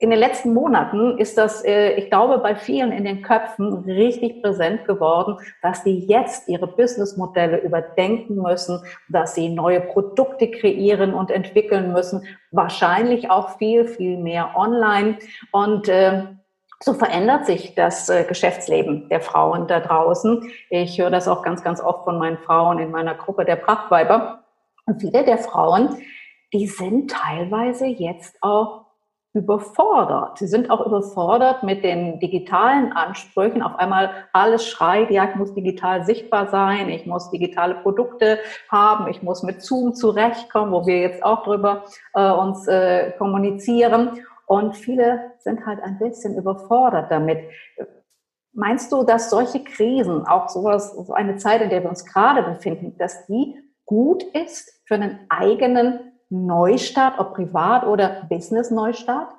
in 0.00 0.08
den 0.08 0.18
letzten 0.18 0.54
Monaten 0.54 1.18
ist 1.18 1.36
das, 1.36 1.62
äh, 1.62 1.92
ich 1.92 2.08
glaube, 2.08 2.38
bei 2.38 2.56
vielen 2.56 2.90
in 2.90 3.04
den 3.04 3.20
Köpfen 3.20 3.84
richtig 3.84 4.42
präsent 4.42 4.86
geworden, 4.86 5.36
dass 5.60 5.84
sie 5.84 5.98
jetzt 5.98 6.48
ihre 6.48 6.66
Businessmodelle 6.66 7.58
überdenken 7.58 8.36
müssen, 8.36 8.82
dass 9.10 9.34
sie 9.34 9.50
neue 9.50 9.82
Produkte 9.82 10.50
kreieren 10.50 11.12
und 11.12 11.30
entwickeln 11.30 11.92
müssen, 11.92 12.24
wahrscheinlich 12.50 13.30
auch 13.30 13.58
viel, 13.58 13.86
viel 13.86 14.16
mehr 14.16 14.56
online. 14.56 15.18
Und 15.52 15.90
äh, 15.90 16.22
so 16.82 16.94
verändert 16.94 17.44
sich 17.44 17.74
das 17.74 18.08
äh, 18.08 18.24
Geschäftsleben 18.24 19.10
der 19.10 19.20
Frauen 19.20 19.66
da 19.66 19.80
draußen. 19.80 20.50
Ich 20.70 20.98
höre 20.98 21.10
das 21.10 21.28
auch 21.28 21.42
ganz, 21.42 21.62
ganz 21.62 21.78
oft 21.78 22.04
von 22.04 22.18
meinen 22.18 22.38
Frauen 22.38 22.78
in 22.78 22.90
meiner 22.90 23.14
Gruppe 23.14 23.44
der 23.44 23.56
Prachtweiber. 23.56 24.44
Und 24.86 24.98
viele 24.98 25.24
der 25.24 25.36
Frauen, 25.36 25.98
die 26.54 26.66
sind 26.66 27.10
teilweise 27.10 27.84
jetzt 27.84 28.38
auch 28.40 28.86
überfordert. 29.32 30.38
Sie 30.38 30.48
sind 30.48 30.70
auch 30.70 30.84
überfordert 30.84 31.62
mit 31.62 31.84
den 31.84 32.18
digitalen 32.18 32.92
Ansprüchen. 32.92 33.62
Auf 33.62 33.76
einmal 33.78 34.10
alles 34.32 34.66
schreit, 34.66 35.10
ja, 35.10 35.28
ich 35.28 35.36
muss 35.36 35.54
digital 35.54 36.04
sichtbar 36.04 36.48
sein, 36.48 36.88
ich 36.88 37.06
muss 37.06 37.30
digitale 37.30 37.76
Produkte 37.76 38.40
haben, 38.68 39.08
ich 39.08 39.22
muss 39.22 39.44
mit 39.44 39.62
Zoom 39.62 39.94
zurechtkommen, 39.94 40.72
wo 40.72 40.84
wir 40.84 41.00
jetzt 41.00 41.22
auch 41.22 41.44
drüber 41.44 41.84
äh, 42.14 42.30
uns 42.30 42.66
äh, 42.66 43.12
kommunizieren. 43.18 44.24
Und 44.46 44.76
viele 44.76 45.32
sind 45.38 45.64
halt 45.64 45.80
ein 45.80 45.98
bisschen 46.00 46.36
überfordert 46.36 47.08
damit. 47.12 47.38
Meinst 48.52 48.90
du, 48.90 49.04
dass 49.04 49.30
solche 49.30 49.62
Krisen, 49.62 50.26
auch 50.26 50.48
sowas, 50.48 50.92
so 50.92 51.12
eine 51.12 51.36
Zeit, 51.36 51.62
in 51.62 51.70
der 51.70 51.84
wir 51.84 51.88
uns 51.88 52.04
gerade 52.04 52.42
befinden, 52.42 52.96
dass 52.98 53.26
die 53.26 53.54
gut 53.86 54.24
ist 54.24 54.82
für 54.86 54.96
einen 54.96 55.20
eigenen 55.28 56.09
Neustart, 56.30 57.18
ob 57.18 57.34
privat 57.34 57.84
oder 57.84 58.26
Business-Neustart? 58.28 59.34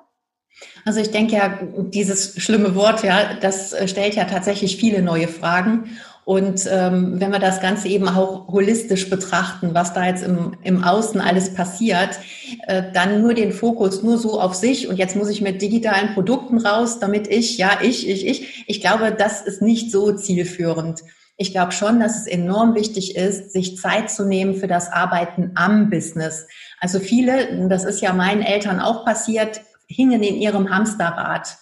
Also 0.84 1.00
ich 1.00 1.10
denke 1.10 1.36
ja, 1.36 1.58
dieses 1.76 2.40
schlimme 2.40 2.74
Wort, 2.74 3.02
ja, 3.02 3.34
das 3.40 3.72
äh, 3.72 3.88
stellt 3.88 4.14
ja 4.14 4.24
tatsächlich 4.24 4.76
viele 4.76 5.02
neue 5.02 5.28
Fragen. 5.28 5.96
Und 6.24 6.68
ähm, 6.70 7.18
wenn 7.18 7.32
wir 7.32 7.40
das 7.40 7.60
Ganze 7.60 7.88
eben 7.88 8.08
auch 8.08 8.46
holistisch 8.46 9.10
betrachten, 9.10 9.74
was 9.74 9.92
da 9.92 10.06
jetzt 10.06 10.22
im, 10.22 10.56
im 10.62 10.84
Außen 10.84 11.20
alles 11.20 11.52
passiert, 11.52 12.20
äh, 12.68 12.84
dann 12.92 13.22
nur 13.22 13.34
den 13.34 13.52
Fokus 13.52 14.04
nur 14.04 14.18
so 14.18 14.40
auf 14.40 14.54
sich 14.54 14.86
und 14.86 14.98
jetzt 14.98 15.16
muss 15.16 15.30
ich 15.30 15.40
mit 15.40 15.60
digitalen 15.60 16.14
Produkten 16.14 16.58
raus, 16.58 17.00
damit 17.00 17.26
ich, 17.26 17.58
ja, 17.58 17.78
ich, 17.82 18.08
ich, 18.08 18.24
ich, 18.24 18.64
ich 18.68 18.80
glaube, 18.80 19.10
das 19.10 19.42
ist 19.42 19.62
nicht 19.62 19.90
so 19.90 20.12
zielführend. 20.12 21.02
Ich 21.42 21.50
glaube 21.50 21.72
schon, 21.72 21.98
dass 21.98 22.18
es 22.18 22.26
enorm 22.28 22.76
wichtig 22.76 23.16
ist, 23.16 23.50
sich 23.50 23.76
Zeit 23.76 24.12
zu 24.12 24.24
nehmen 24.24 24.54
für 24.54 24.68
das 24.68 24.92
Arbeiten 24.92 25.50
am 25.56 25.90
Business. 25.90 26.46
Also 26.78 27.00
viele, 27.00 27.68
das 27.68 27.82
ist 27.82 28.00
ja 28.00 28.12
meinen 28.12 28.42
Eltern 28.42 28.78
auch 28.78 29.04
passiert, 29.04 29.60
hingen 29.88 30.22
in 30.22 30.36
ihrem 30.36 30.70
Hamsterrad. 30.70 31.58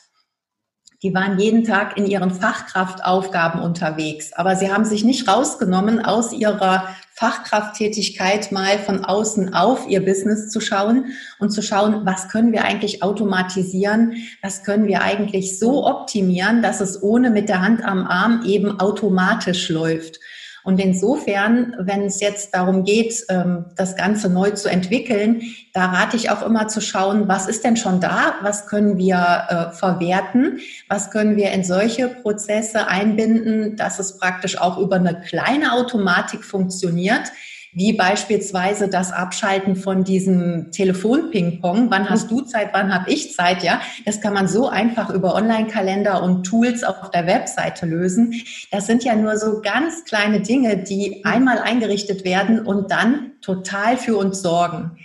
Die 1.02 1.14
waren 1.14 1.38
jeden 1.38 1.64
Tag 1.64 1.96
in 1.96 2.04
ihren 2.04 2.30
Fachkraftaufgaben 2.30 3.62
unterwegs, 3.62 4.34
aber 4.34 4.54
sie 4.54 4.70
haben 4.70 4.84
sich 4.84 5.02
nicht 5.02 5.26
rausgenommen, 5.26 6.04
aus 6.04 6.34
ihrer 6.34 6.94
Fachkrafttätigkeit 7.12 8.50
mal 8.52 8.79
von 8.79 9.05
außen 9.05 9.52
auf 9.52 9.87
ihr 9.88 10.05
Business 10.05 10.49
zu 10.49 10.61
schauen 10.61 11.12
und 11.38 11.50
zu 11.50 11.62
schauen, 11.62 12.07
was 12.07 12.29
können 12.29 12.52
wir 12.52 12.64
eigentlich 12.64 13.02
automatisieren, 13.02 14.14
was 14.43 14.64
können 14.64 14.87
wir 14.87 15.02
eigentlich 15.02 15.59
so 15.59 15.87
optimieren, 15.87 16.62
dass 16.62 16.81
es 16.81 17.02
ohne 17.02 17.31
mit 17.31 17.49
der 17.49 17.61
Hand 17.61 17.85
am 17.85 18.07
Arm 18.07 18.43
eben 18.47 18.81
automatisch 18.81 19.69
läuft. 19.69 20.21
Und 20.64 20.79
insofern, 20.79 21.75
wenn 21.79 22.05
es 22.05 22.21
jetzt 22.21 22.55
darum 22.55 22.85
geht, 22.85 23.25
ähm, 23.29 23.67
das 23.76 23.97
Ganze 23.97 24.29
neu 24.29 24.50
zu 24.50 24.69
entwickeln, 24.69 25.43
da 25.73 25.87
rate 25.87 26.17
ich 26.17 26.31
auch 26.31 26.43
immer 26.43 26.69
zu 26.69 26.81
schauen, 26.81 27.29
was 27.29 27.47
ist 27.47 27.64
denn 27.64 27.76
schon 27.76 28.00
da, 28.00 28.35
was 28.43 28.67
können 28.67 28.99
wir 28.99 29.47
äh, 29.49 29.76
verwerten, 29.76 30.59
was 30.88 31.11
können 31.11 31.37
wir 31.37 31.52
in 31.52 31.64
solche 31.64 32.09
Prozesse 32.09 32.88
einbinden, 32.88 33.76
dass 33.76 33.99
es 33.99 34.19
praktisch 34.19 34.59
auch 34.59 34.79
über 34.79 34.97
eine 34.97 35.21
kleine 35.21 35.73
Automatik 35.73 36.45
funktioniert, 36.45 37.33
wie 37.73 37.93
beispielsweise 37.93 38.89
das 38.89 39.12
Abschalten 39.12 39.77
von 39.77 40.05
diesem 40.05 40.73
Telefon-Ping-Pong. 40.73 41.91
Wann 41.91 42.11
hast 42.11 42.31
du 42.31 42.41
Zeit, 42.41 42.71
wann 42.73 42.93
habe 42.93 43.11
ich 43.11 43.35
Zeit? 43.35 43.62
Ja, 43.62 43.81
das 44.05 44.21
kann 44.21 44.35
man 44.35 44.49
so 44.49 44.69
einfach 44.69 45.11
über 45.11 45.35
Online-Kalender 45.35 46.23
und 46.23 46.45
Tools 46.45 46.83
auf 46.83 47.11
der 47.11 47.27
Webseite 47.27 47.87
lösen. 47.87 48.35
Das 48.71 48.87
sind 48.87 49.05
ja 49.05 49.15
nur 49.15 49.37
so 49.37 49.61
ganz 49.61 50.05
kleine 50.05 50.41
Dinge, 50.41 50.79
die 50.79 51.25
einmal 51.25 51.59
eingerichtet 51.59 52.25
werden 52.25 52.61
und 52.61 52.91
dann 52.91 53.33
total 53.41 53.97
für 53.97 54.17
uns 54.17 54.43
sorgen. 54.43 54.99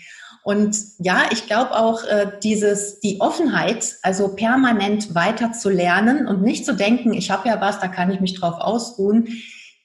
Und 0.43 0.77
ja, 0.99 1.23
ich 1.31 1.47
glaube 1.47 1.71
auch 1.71 2.03
äh, 2.03 2.27
dieses 2.43 2.99
die 2.99 3.19
Offenheit, 3.19 3.95
also 4.03 4.35
permanent 4.35 5.15
weiter 5.15 5.53
zu 5.53 5.69
lernen 5.69 6.27
und 6.27 6.43
nicht 6.43 6.65
zu 6.65 6.75
denken, 6.75 7.13
ich 7.13 7.31
habe 7.31 7.49
ja 7.49 7.59
was, 7.61 7.79
da 7.79 7.87
kann 7.87 8.11
ich 8.11 8.21
mich 8.21 8.39
drauf 8.39 8.55
ausruhen 8.59 9.27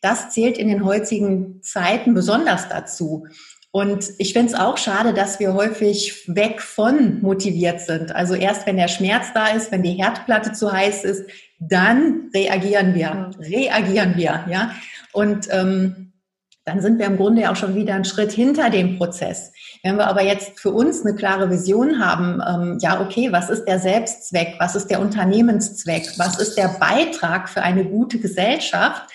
das 0.01 0.31
zählt 0.31 0.59
in 0.59 0.69
den 0.69 0.85
heutigen 0.85 1.63
Zeiten 1.63 2.15
besonders 2.15 2.69
dazu. 2.69 3.27
Und 3.73 4.11
ich 4.19 4.33
finde 4.33 4.53
es 4.53 4.59
auch 4.59 4.79
schade, 4.79 5.15
dass 5.15 5.39
wir 5.39 5.55
häufig 5.55 6.25
weg 6.27 6.61
von 6.61 7.21
motiviert 7.23 7.81
sind. 7.81 8.13
Also 8.15 8.35
erst 8.35 8.67
wenn 8.67 8.77
der 8.77 8.89
Schmerz 8.89 9.27
da 9.33 9.49
ist, 9.49 9.71
wenn 9.71 9.85
die 9.85 9.93
Herdplatte 9.93 10.53
zu 10.53 10.73
heiß 10.73 11.05
ist, 11.05 11.31
dann 11.61 12.31
reagieren 12.35 12.95
wir, 12.95 13.31
reagieren 13.39 14.17
wir, 14.17 14.45
ja. 14.49 14.73
Und 15.13 15.47
ähm, 15.51 16.13
dann 16.65 16.81
sind 16.81 16.99
wir 16.99 17.07
im 17.07 17.17
Grunde 17.17 17.43
ja 17.43 17.53
auch 17.53 17.57
schon 17.57 17.75
wieder 17.75 17.95
einen 17.95 18.05
Schritt 18.05 18.33
hinter 18.33 18.71
dem 18.71 18.99
Prozess. 18.99 19.53
Wenn 19.83 19.97
wir 19.97 20.07
aber 20.07 20.23
jetzt 20.23 20.59
für 20.59 20.71
uns 20.71 21.05
eine 21.05 21.15
klare 21.15 21.51
Vision 21.51 22.05
haben, 22.05 22.41
ähm, 22.47 22.79
ja, 22.81 23.01
okay, 23.01 23.31
was 23.31 23.51
ist 23.51 23.65
der 23.65 23.79
Selbstzweck, 23.79 24.57
was 24.59 24.75
ist 24.75 24.89
der 24.89 25.01
Unternehmenszweck, 25.01 26.19
was 26.19 26.39
ist 26.39 26.57
der 26.57 26.77
Beitrag 26.81 27.49
für 27.49 27.63
eine 27.63 27.85
gute 27.85 28.19
Gesellschaft, 28.19 29.11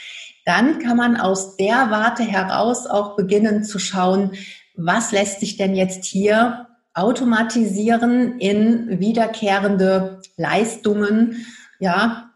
dann 0.46 0.80
kann 0.80 0.96
man 0.96 1.18
aus 1.18 1.58
der 1.58 1.92
Warte 1.92 2.24
heraus 2.24 2.86
auch 2.88 3.16
beginnen 3.16 3.64
zu 3.64 3.80
schauen, 3.80 4.32
was 4.76 5.12
lässt 5.12 5.40
sich 5.40 5.58
denn 5.58 5.76
jetzt 5.76 6.06
hier 6.06 6.68
automatisieren 6.94 8.40
in 8.40 9.00
wiederkehrende 9.00 10.22
Leistungen, 10.38 11.46
ja, 11.80 12.32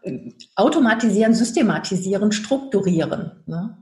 automatisieren, 0.54 1.34
systematisieren, 1.34 2.32
strukturieren. 2.32 3.42
Ne? 3.46 3.76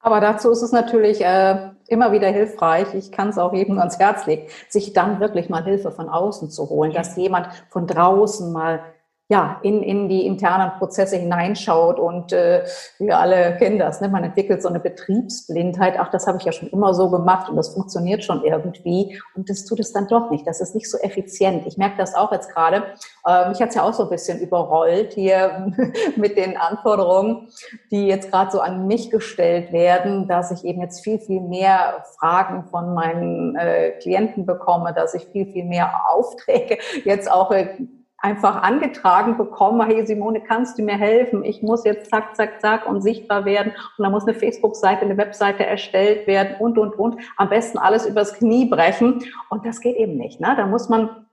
Aber 0.00 0.20
dazu 0.20 0.50
ist 0.50 0.60
es 0.60 0.72
natürlich 0.72 1.24
äh, 1.24 1.70
immer 1.88 2.12
wieder 2.12 2.28
hilfreich, 2.28 2.92
ich 2.94 3.10
kann 3.10 3.30
es 3.30 3.38
auch 3.38 3.54
jedem 3.54 3.78
ans 3.78 3.98
Herz 3.98 4.26
legen, 4.26 4.48
sich 4.68 4.92
dann 4.92 5.20
wirklich 5.20 5.48
mal 5.48 5.64
Hilfe 5.64 5.90
von 5.90 6.08
außen 6.10 6.50
zu 6.50 6.68
holen, 6.68 6.92
dass 6.92 7.16
jemand 7.16 7.48
von 7.70 7.86
draußen 7.86 8.52
mal 8.52 8.80
ja, 9.28 9.58
in, 9.62 9.82
in 9.82 10.10
die 10.10 10.26
internen 10.26 10.72
Prozesse 10.78 11.16
hineinschaut 11.16 11.98
und 11.98 12.32
äh, 12.34 12.64
wir 12.98 13.18
alle 13.18 13.56
kennen 13.56 13.78
das, 13.78 14.02
ne? 14.02 14.10
man 14.10 14.22
entwickelt 14.22 14.60
so 14.60 14.68
eine 14.68 14.80
Betriebsblindheit, 14.80 15.94
ach, 15.98 16.10
das 16.10 16.26
habe 16.26 16.36
ich 16.36 16.44
ja 16.44 16.52
schon 16.52 16.68
immer 16.68 16.92
so 16.92 17.08
gemacht 17.08 17.48
und 17.48 17.56
das 17.56 17.72
funktioniert 17.72 18.22
schon 18.22 18.44
irgendwie 18.44 19.18
und 19.34 19.48
das 19.48 19.64
tut 19.64 19.80
es 19.80 19.94
dann 19.94 20.08
doch 20.08 20.30
nicht, 20.30 20.46
das 20.46 20.60
ist 20.60 20.74
nicht 20.74 20.90
so 20.90 20.98
effizient. 20.98 21.66
Ich 21.66 21.78
merke 21.78 21.96
das 21.96 22.14
auch 22.14 22.32
jetzt 22.32 22.52
gerade, 22.52 22.82
äh, 23.26 23.48
mich 23.48 23.62
hat 23.62 23.70
es 23.70 23.76
ja 23.76 23.82
auch 23.84 23.94
so 23.94 24.02
ein 24.02 24.10
bisschen 24.10 24.40
überrollt 24.40 25.14
hier 25.14 25.72
mit 26.16 26.36
den 26.36 26.58
Anforderungen, 26.58 27.48
die 27.90 28.06
jetzt 28.06 28.30
gerade 28.30 28.50
so 28.50 28.60
an 28.60 28.86
mich 28.86 29.10
gestellt 29.10 29.72
werden, 29.72 30.28
dass 30.28 30.50
ich 30.50 30.66
eben 30.66 30.82
jetzt 30.82 31.02
viel, 31.02 31.18
viel 31.18 31.40
mehr 31.40 32.04
Fragen 32.18 32.64
von 32.64 32.92
meinen 32.92 33.56
äh, 33.56 33.92
Klienten 34.02 34.44
bekomme, 34.44 34.92
dass 34.92 35.14
ich 35.14 35.24
viel, 35.28 35.46
viel 35.46 35.64
mehr 35.64 35.90
Aufträge 36.10 36.76
jetzt 37.04 37.30
auch 37.30 37.50
äh, 37.50 37.78
einfach 38.24 38.62
angetragen 38.62 39.36
bekomme, 39.36 39.84
hey 39.84 40.06
Simone, 40.06 40.40
kannst 40.40 40.78
du 40.78 40.82
mir 40.82 40.96
helfen? 40.96 41.44
Ich 41.44 41.62
muss 41.62 41.84
jetzt 41.84 42.08
zack, 42.08 42.34
zack, 42.34 42.58
zack 42.62 42.86
und 42.86 43.02
sichtbar 43.02 43.44
werden 43.44 43.72
und 43.98 44.04
da 44.04 44.08
muss 44.08 44.26
eine 44.26 44.32
Facebook-Seite, 44.32 45.02
eine 45.02 45.18
Webseite 45.18 45.66
erstellt 45.66 46.26
werden 46.26 46.56
und, 46.58 46.78
und, 46.78 46.98
und. 46.98 47.20
Am 47.36 47.50
besten 47.50 47.76
alles 47.76 48.06
übers 48.06 48.32
Knie 48.32 48.64
brechen 48.64 49.22
und 49.50 49.66
das 49.66 49.80
geht 49.80 49.96
eben 49.96 50.16
nicht. 50.16 50.40
Ne? 50.40 50.54
Da 50.56 50.66
muss 50.66 50.88
man 50.88 51.26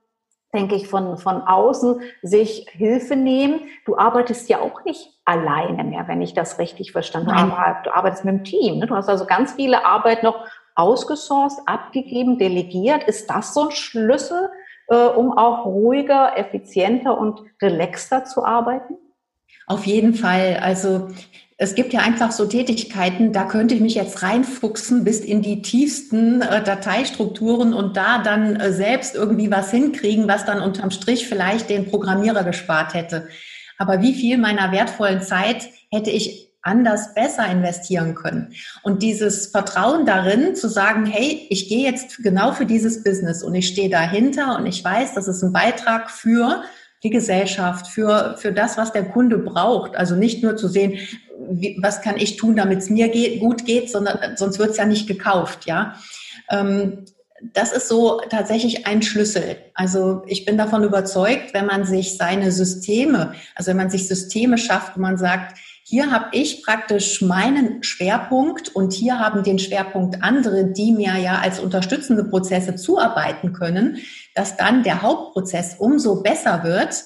denke 0.54 0.74
ich, 0.74 0.86
von, 0.86 1.16
von 1.16 1.40
außen 1.40 2.02
sich 2.20 2.66
Hilfe 2.72 3.16
nehmen. 3.16 3.60
Du 3.86 3.96
arbeitest 3.96 4.50
ja 4.50 4.60
auch 4.60 4.84
nicht 4.84 5.08
alleine 5.24 5.82
mehr, 5.82 6.06
wenn 6.08 6.20
ich 6.20 6.34
das 6.34 6.58
richtig 6.58 6.92
verstanden 6.92 7.34
habe. 7.34 7.78
Du 7.84 7.94
arbeitest 7.94 8.26
mit 8.26 8.34
dem 8.34 8.44
Team. 8.44 8.78
Ne? 8.78 8.86
Du 8.86 8.94
hast 8.94 9.08
also 9.08 9.24
ganz 9.24 9.54
viele 9.54 9.86
Arbeit 9.86 10.22
noch 10.22 10.44
ausgesourced, 10.74 11.58
abgegeben, 11.64 12.36
delegiert. 12.36 13.04
Ist 13.04 13.30
das 13.30 13.54
so 13.54 13.68
ein 13.68 13.70
Schlüssel 13.70 14.50
äh, 14.92 15.06
um 15.06 15.36
auch 15.36 15.64
ruhiger, 15.64 16.36
effizienter 16.36 17.18
und 17.18 17.40
relaxter 17.62 18.24
zu 18.24 18.44
arbeiten? 18.44 18.94
Auf 19.66 19.86
jeden 19.86 20.14
Fall. 20.14 20.58
Also 20.60 21.08
es 21.56 21.74
gibt 21.74 21.94
ja 21.94 22.00
einfach 22.00 22.30
so 22.30 22.46
Tätigkeiten, 22.46 23.32
da 23.32 23.44
könnte 23.44 23.74
ich 23.74 23.80
mich 23.80 23.94
jetzt 23.94 24.22
reinfuchsen 24.22 25.02
bis 25.04 25.20
in 25.20 25.40
die 25.40 25.62
tiefsten 25.62 26.42
äh, 26.42 26.62
Dateistrukturen 26.62 27.72
und 27.72 27.96
da 27.96 28.22
dann 28.22 28.56
äh, 28.56 28.72
selbst 28.72 29.14
irgendwie 29.14 29.50
was 29.50 29.70
hinkriegen, 29.70 30.28
was 30.28 30.44
dann 30.44 30.60
unterm 30.60 30.90
Strich 30.90 31.26
vielleicht 31.26 31.70
den 31.70 31.88
Programmierer 31.88 32.44
gespart 32.44 32.92
hätte. 32.92 33.28
Aber 33.78 34.02
wie 34.02 34.12
viel 34.12 34.36
meiner 34.36 34.72
wertvollen 34.72 35.22
Zeit 35.22 35.70
hätte 35.90 36.10
ich 36.10 36.51
anders 36.62 37.14
besser 37.14 37.46
investieren 37.46 38.14
können. 38.14 38.54
Und 38.82 39.02
dieses 39.02 39.48
Vertrauen 39.48 40.06
darin 40.06 40.54
zu 40.54 40.68
sagen, 40.68 41.06
hey, 41.06 41.46
ich 41.50 41.68
gehe 41.68 41.84
jetzt 41.84 42.22
genau 42.22 42.52
für 42.52 42.66
dieses 42.66 43.02
Business 43.02 43.42
und 43.42 43.54
ich 43.54 43.68
stehe 43.68 43.90
dahinter 43.90 44.56
und 44.56 44.66
ich 44.66 44.82
weiß, 44.82 45.14
das 45.14 45.28
ist 45.28 45.42
ein 45.42 45.52
Beitrag 45.52 46.10
für 46.10 46.62
die 47.02 47.10
Gesellschaft, 47.10 47.88
für, 47.88 48.36
für 48.38 48.52
das, 48.52 48.76
was 48.76 48.92
der 48.92 49.04
Kunde 49.04 49.38
braucht. 49.38 49.96
Also 49.96 50.14
nicht 50.14 50.42
nur 50.42 50.56
zu 50.56 50.68
sehen, 50.68 50.98
wie, 51.50 51.76
was 51.82 52.00
kann 52.00 52.16
ich 52.16 52.36
tun, 52.36 52.54
damit 52.54 52.78
es 52.78 52.90
mir 52.90 53.08
geht, 53.08 53.40
gut 53.40 53.64
geht, 53.64 53.90
sondern 53.90 54.36
sonst 54.36 54.60
wird 54.60 54.70
es 54.70 54.76
ja 54.76 54.84
nicht 54.84 55.08
gekauft, 55.08 55.66
ja. 55.66 55.96
Ähm, 56.48 57.04
das 57.54 57.72
ist 57.72 57.88
so 57.88 58.20
tatsächlich 58.30 58.86
ein 58.86 59.02
Schlüssel. 59.02 59.56
Also 59.74 60.22
ich 60.26 60.44
bin 60.44 60.56
davon 60.56 60.84
überzeugt, 60.84 61.54
wenn 61.54 61.66
man 61.66 61.84
sich 61.84 62.16
seine 62.16 62.52
Systeme, 62.52 63.34
also 63.56 63.70
wenn 63.70 63.78
man 63.78 63.90
sich 63.90 64.06
Systeme 64.06 64.58
schafft, 64.58 64.96
wo 64.96 65.00
man 65.00 65.18
sagt, 65.18 65.58
hier 65.84 66.10
habe 66.12 66.26
ich 66.32 66.62
praktisch 66.64 67.22
meinen 67.22 67.82
Schwerpunkt 67.82 68.74
und 68.74 68.92
hier 68.92 69.18
haben 69.18 69.42
den 69.42 69.58
Schwerpunkt 69.58 70.22
andere, 70.22 70.66
die 70.66 70.92
mir 70.92 71.16
ja 71.16 71.40
als 71.40 71.58
unterstützende 71.58 72.24
Prozesse 72.24 72.76
zuarbeiten 72.76 73.52
können, 73.52 73.98
dass 74.34 74.56
dann 74.56 74.84
der 74.84 75.02
Hauptprozess 75.02 75.76
umso 75.78 76.22
besser 76.22 76.62
wird, 76.62 77.04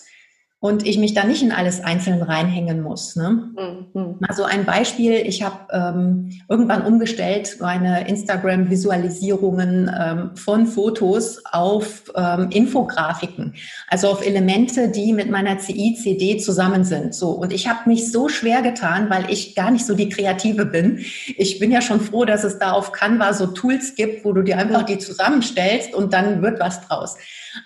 und 0.59 0.87
ich 0.87 0.97
mich 0.97 1.13
da 1.13 1.25
nicht 1.25 1.43
in 1.43 1.53
alles 1.53 1.85
einzeln 1.85 2.23
reinhängen 2.23 2.81
muss. 2.81 3.15
Ne? 3.15 3.51
Mhm. 3.93 4.17
Also 4.27 4.45
ein 4.45 4.65
Beispiel, 4.65 5.13
ich 5.13 5.43
habe 5.43 5.59
ähm, 5.71 6.33
irgendwann 6.49 6.83
umgestellt 6.83 7.59
meine 7.61 8.09
Instagram-Visualisierungen 8.09 9.91
ähm, 9.95 10.31
von 10.35 10.67
Fotos 10.67 11.45
auf 11.53 12.05
ähm, 12.17 12.49
Infografiken, 12.51 13.55
also 13.89 14.09
auf 14.09 14.27
Elemente, 14.27 14.89
die 14.89 15.13
mit 15.13 15.31
meiner 15.31 15.59
CI-CD 15.59 16.39
zusammen 16.39 16.85
sind. 16.85 17.15
So 17.15 17.33
Und 17.33 17.53
ich 17.53 17.69
habe 17.69 17.89
mich 17.89 18.11
so 18.11 18.31
schwer 18.31 18.63
getan, 18.63 19.11
weil 19.11 19.31
ich 19.31 19.55
gar 19.55 19.71
nicht 19.71 19.85
so 19.85 19.95
die 19.95 20.09
Kreative 20.09 20.65
bin. 20.65 21.05
Ich 21.37 21.59
bin 21.59 21.71
ja 21.71 21.83
schon 21.83 22.01
froh, 22.01 22.25
dass 22.25 22.45
es 22.45 22.59
da 22.59 22.73
auf 22.73 22.93
Canva 22.93 23.35
so 23.35 23.49
Tools 23.49 23.95
gibt, 23.95 24.25
wo 24.25 24.33
du 24.33 24.41
dir 24.41 24.57
einfach 24.57 24.85
die 24.85 24.97
zusammenstellst 24.99 25.95
und 25.95 26.15
dann 26.15 26.41
wird 26.41 26.61
was 26.61 26.81
draus. 26.81 27.17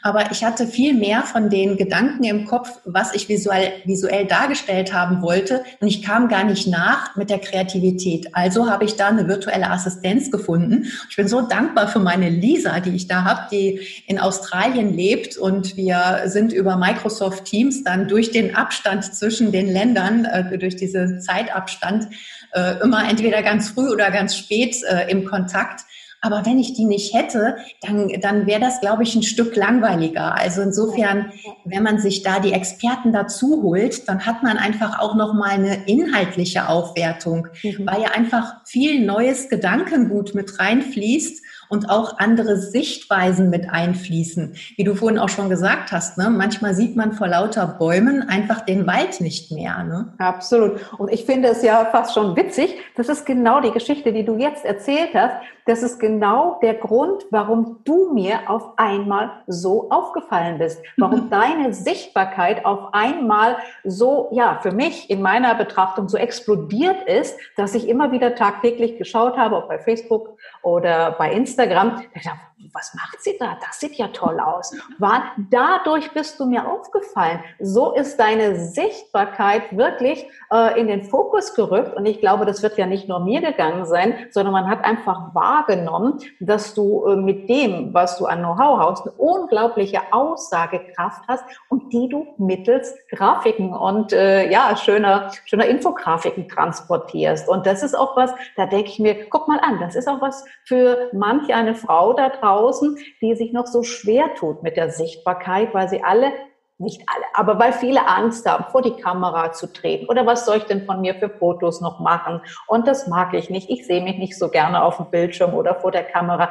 Aber 0.03 0.31
ich 0.31 0.45
hatte 0.45 0.67
viel 0.67 0.95
mehr 0.95 1.23
von 1.23 1.51
den 1.51 1.77
Gedanken 1.77 2.25
im 2.25 2.47
Kopf, 2.47 2.81
was 2.85 3.15
ich 3.15 3.29
visuell, 3.29 3.73
visuell 3.85 4.27
dargestellt 4.27 4.93
haben 4.93 5.23
wollte. 5.23 5.65
Und 5.81 5.89
ich 5.89 6.03
kam 6.03 6.29
gar 6.29 6.45
nicht 6.45 6.67
nach 6.67 7.17
mit 7.17 7.31
der 7.31 7.39
Kreativität. 7.39 8.29
Also 8.35 8.71
habe 8.71 8.85
ich 8.85 8.97
da 8.97 9.09
eine 9.09 9.29
virtuelle 9.29 9.71
Assistenz 9.71 10.31
gefunden. 10.31 10.87
Ich 11.09 11.17
bin 11.17 11.29
so 11.29 11.43
dankbar 11.43 11.89
für 11.89 11.99
meine 11.99 12.29
Lisa, 12.29 12.81
die 12.81 12.95
ich 12.95 13.09
da 13.09 13.25
habe, 13.25 13.49
die 13.51 13.81
in 14.07 14.19
Australien 14.19 14.95
lebt. 14.95 15.37
Und 15.37 15.77
wir 15.77 16.23
sind 16.27 16.53
über 16.53 16.77
Microsoft 16.77 17.45
Teams 17.45 17.85
dann 17.85 18.09
durch 18.09 18.31
den 18.31 18.55
Abstand 18.55 19.05
zwischen 19.05 19.53
den 19.53 19.69
Ländern, 19.69 20.25
äh, 20.25 20.59
durch 20.59 20.77
diesen 20.77 21.21
Zeitabstand, 21.21 22.09
äh, 22.53 22.81
immer 22.83 23.09
entweder 23.09 23.43
ganz 23.43 23.71
früh 23.71 23.89
oder 23.89 24.11
ganz 24.11 24.37
spät 24.37 24.77
äh, 24.85 25.11
im 25.11 25.25
Kontakt. 25.25 25.85
Aber 26.21 26.45
wenn 26.45 26.59
ich 26.59 26.75
die 26.75 26.85
nicht 26.85 27.15
hätte, 27.15 27.57
dann, 27.81 28.09
dann 28.21 28.47
wäre 28.47 28.61
das, 28.61 28.81
glaube 28.81 29.03
ich, 29.03 29.15
ein 29.15 29.23
Stück 29.23 29.57
langweiliger. 29.57 30.35
Also 30.37 30.63
insofern, 30.63 31.33
wenn 31.65 31.83
man 31.83 31.99
sich 31.99 32.23
da 32.23 32.41
die 32.41 32.53
Experten 32.53 33.13
dazu 33.13 33.63
holt, 33.63 34.09
dann 34.09 34.27
hat 34.27 34.43
man 34.43 34.59
einfach 34.59 34.99
auch 35.01 35.15
noch 35.15 35.33
mal 35.33 35.51
eine 35.51 35.87
inhaltliche 35.87 36.69
Aufwertung, 36.69 37.49
mhm. 37.63 37.87
weil 37.87 38.03
ja 38.03 38.11
einfach 38.11 38.57
viel 38.67 39.05
neues 39.05 39.49
Gedankengut 39.49 40.35
mit 40.35 40.59
reinfließt 40.59 41.43
und 41.71 41.89
auch 41.89 42.19
andere 42.19 42.57
Sichtweisen 42.57 43.49
mit 43.49 43.71
einfließen. 43.71 44.55
Wie 44.77 44.85
du 44.85 44.95
vorhin 44.95 45.19
auch 45.19 45.29
schon 45.29 45.49
gesagt 45.49 45.93
hast, 45.93 46.19
ne? 46.19 46.29
manchmal 46.29 46.75
sieht 46.75 46.97
man 46.97 47.13
vor 47.13 47.29
lauter 47.29 47.67
Bäumen 47.67 48.29
einfach 48.29 48.61
den 48.61 48.87
Wald 48.87 49.21
nicht 49.21 49.53
mehr. 49.53 49.85
Ne? 49.85 50.13
Absolut. 50.19 50.81
Und 50.99 51.11
ich 51.13 51.25
finde 51.25 51.49
es 51.49 51.63
ja 51.63 51.87
fast 51.87 52.13
schon 52.13 52.37
witzig, 52.37 52.75
das 52.97 53.09
ist 53.09 53.25
genau 53.25 53.61
die 53.61 53.71
Geschichte, 53.71 54.13
die 54.13 54.25
du 54.25 54.37
jetzt 54.37 54.65
erzählt 54.65 55.11
hast. 55.15 55.37
Das 55.71 55.85
ist 55.85 56.01
genau 56.01 56.59
der 56.63 56.75
Grund, 56.75 57.27
warum 57.31 57.79
du 57.85 58.13
mir 58.13 58.51
auf 58.51 58.77
einmal 58.77 59.31
so 59.47 59.89
aufgefallen 59.89 60.59
bist. 60.59 60.83
Warum 60.97 61.31
deine 61.31 61.73
Sichtbarkeit 61.73 62.65
auf 62.65 62.93
einmal 62.93 63.57
so, 63.85 64.31
ja, 64.33 64.59
für 64.63 64.73
mich 64.73 65.09
in 65.11 65.23
meiner 65.23 65.55
Betrachtung 65.55 66.09
so 66.09 66.19
explodiert 66.19 67.05
ist, 67.07 67.39
dass 67.57 67.77
ich 67.77 67.89
immer 67.89 68.11
wieder 68.11 68.35
tagtäglich 68.35 68.99
geschaut 68.99 69.37
habe, 69.37 69.55
ob 69.55 69.69
bei 69.69 69.79
Facebook 69.79 70.37
oder 70.65 71.13
bei 71.13 71.33
Instagram. 71.33 72.03
Ich 72.17 72.25
dachte, 72.25 72.50
was 72.73 72.95
macht 72.95 73.23
sie 73.23 73.37
da? 73.39 73.57
Das 73.67 73.81
sieht 73.81 73.97
ja 73.97 74.09
toll 74.09 74.41
aus. 74.41 74.75
War, 74.99 75.23
dadurch 75.51 76.13
bist 76.13 76.39
du 76.41 76.47
mir 76.47 76.69
aufgefallen. 76.69 77.41
So 77.59 77.93
ist 77.93 78.19
deine 78.19 78.57
Sichtbarkeit 78.57 79.77
wirklich 79.77 80.27
äh, 80.53 80.79
in 80.81 80.87
den 80.87 81.05
Fokus 81.05 81.55
gerückt. 81.55 81.97
Und 81.97 82.07
ich 82.07 82.21
glaube, 82.21 82.47
das 82.47 82.63
wird 82.63 82.79
ja 82.79 82.87
nicht 82.87 83.09
nur 83.09 83.21
mir 83.21 83.41
gegangen 83.41 83.87
sein, 83.87 84.27
sondern 84.31 84.53
man 84.53 84.69
hat 84.69 84.85
einfach 84.85 85.35
wahrgenommen, 85.35 86.19
dass 86.41 86.75
du 86.75 87.07
äh, 87.07 87.17
mit 87.17 87.49
dem, 87.49 87.93
was 87.95 88.19
du 88.19 88.27
an 88.27 88.41
Know-how 88.41 88.79
hast, 88.79 89.03
eine 89.03 89.13
unglaubliche 89.17 90.01
Aussagekraft 90.13 91.23
hast 91.29 91.45
und 91.69 91.93
die 91.93 92.09
du 92.09 92.27
mittels 92.39 92.95
Grafiken 93.11 93.73
und 93.73 94.13
äh, 94.13 94.51
ja, 94.51 94.77
schöner, 94.77 95.31
schöner 95.45 95.67
Infografiken 95.67 96.49
transportierst. 96.49 97.49
Und 97.49 97.67
das 97.67 97.83
ist 97.83 97.95
auch 97.95 98.17
was, 98.17 98.33
da 98.57 98.67
denke 98.67 98.89
ich 98.89 98.99
mir, 98.99 99.29
guck 99.29 99.49
mal 99.49 99.61
an, 99.61 99.81
das 99.81 99.95
ist 99.95 100.09
auch 100.09 100.21
was 100.21 100.45
für 100.65 101.11
manche 101.13 101.55
eine 101.55 101.75
Frau 101.75 102.13
da 102.13 102.29
draußen, 102.29 102.60
draußen, 102.61 102.99
die 103.21 103.35
sich 103.35 103.53
noch 103.53 103.67
so 103.67 103.83
schwer 103.83 104.35
tut 104.35 104.63
mit 104.63 104.77
der 104.77 104.91
Sichtbarkeit, 104.91 105.75
weil 105.75 105.89
sie 105.89 106.03
alle 106.03 106.33
nicht 106.79 107.03
alle, 107.15 107.27
aber 107.35 107.59
weil 107.59 107.75
viele 107.75 108.09
Angst 108.09 108.49
haben, 108.49 108.65
vor 108.73 108.81
die 108.81 108.97
Kamera 108.97 109.53
zu 109.53 109.71
treten. 109.71 110.07
Oder 110.07 110.25
was 110.25 110.47
soll 110.47 110.57
ich 110.57 110.65
denn 110.65 110.87
von 110.87 111.03
mir 111.03 111.15
für 111.15 111.29
Fotos 111.29 111.83
noch 111.83 112.01
machen? 112.01 112.41
Und 112.67 112.89
das 112.89 113.07
mag 113.07 113.35
ich 113.35 113.51
nicht. 113.51 113.69
Ich 113.69 113.87
sehe 113.87 114.03
mich 114.03 114.17
nicht 114.17 114.39
so 114.39 114.49
gerne 114.49 114.83
auf 114.83 114.97
dem 114.97 115.11
Bildschirm 115.11 115.53
oder 115.53 115.75
vor 115.75 115.91
der 115.91 116.05
Kamera. 116.05 116.51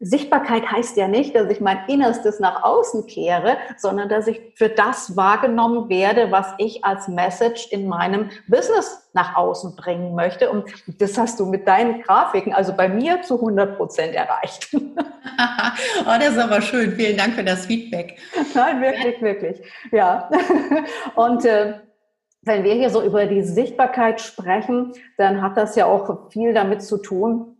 Sichtbarkeit 0.00 0.70
heißt 0.70 0.96
ja 0.96 1.08
nicht, 1.08 1.34
dass 1.34 1.50
ich 1.50 1.60
mein 1.60 1.80
Innerstes 1.88 2.38
nach 2.38 2.62
außen 2.62 3.06
kehre, 3.06 3.56
sondern 3.76 4.08
dass 4.08 4.28
ich 4.28 4.40
für 4.54 4.68
das 4.68 5.16
wahrgenommen 5.16 5.88
werde, 5.88 6.30
was 6.30 6.54
ich 6.58 6.84
als 6.84 7.08
Message 7.08 7.68
in 7.72 7.88
meinem 7.88 8.30
Business 8.46 9.08
nach 9.12 9.36
außen 9.36 9.74
bringen 9.74 10.14
möchte. 10.14 10.50
Und 10.50 10.70
das 11.00 11.18
hast 11.18 11.40
du 11.40 11.46
mit 11.46 11.66
deinen 11.66 12.02
Grafiken, 12.02 12.52
also 12.52 12.74
bei 12.74 12.88
mir 12.88 13.22
zu 13.22 13.34
100 13.34 13.76
Prozent 13.76 14.14
erreicht. 14.14 14.68
oh, 14.74 16.18
das 16.18 16.30
ist 16.30 16.38
aber 16.38 16.62
schön. 16.62 16.92
Vielen 16.92 17.16
Dank 17.16 17.34
für 17.34 17.44
das 17.44 17.66
Feedback. 17.66 18.18
Nein, 18.54 18.80
wirklich, 18.80 19.20
wirklich. 19.20 19.60
Ja. 19.90 20.30
Und 21.16 21.44
äh, 21.44 21.74
wenn 22.42 22.62
wir 22.62 22.74
hier 22.74 22.90
so 22.90 23.02
über 23.02 23.26
die 23.26 23.42
Sichtbarkeit 23.42 24.20
sprechen, 24.20 24.92
dann 25.16 25.42
hat 25.42 25.56
das 25.56 25.74
ja 25.74 25.86
auch 25.86 26.30
viel 26.30 26.54
damit 26.54 26.82
zu 26.82 26.98
tun, 26.98 27.57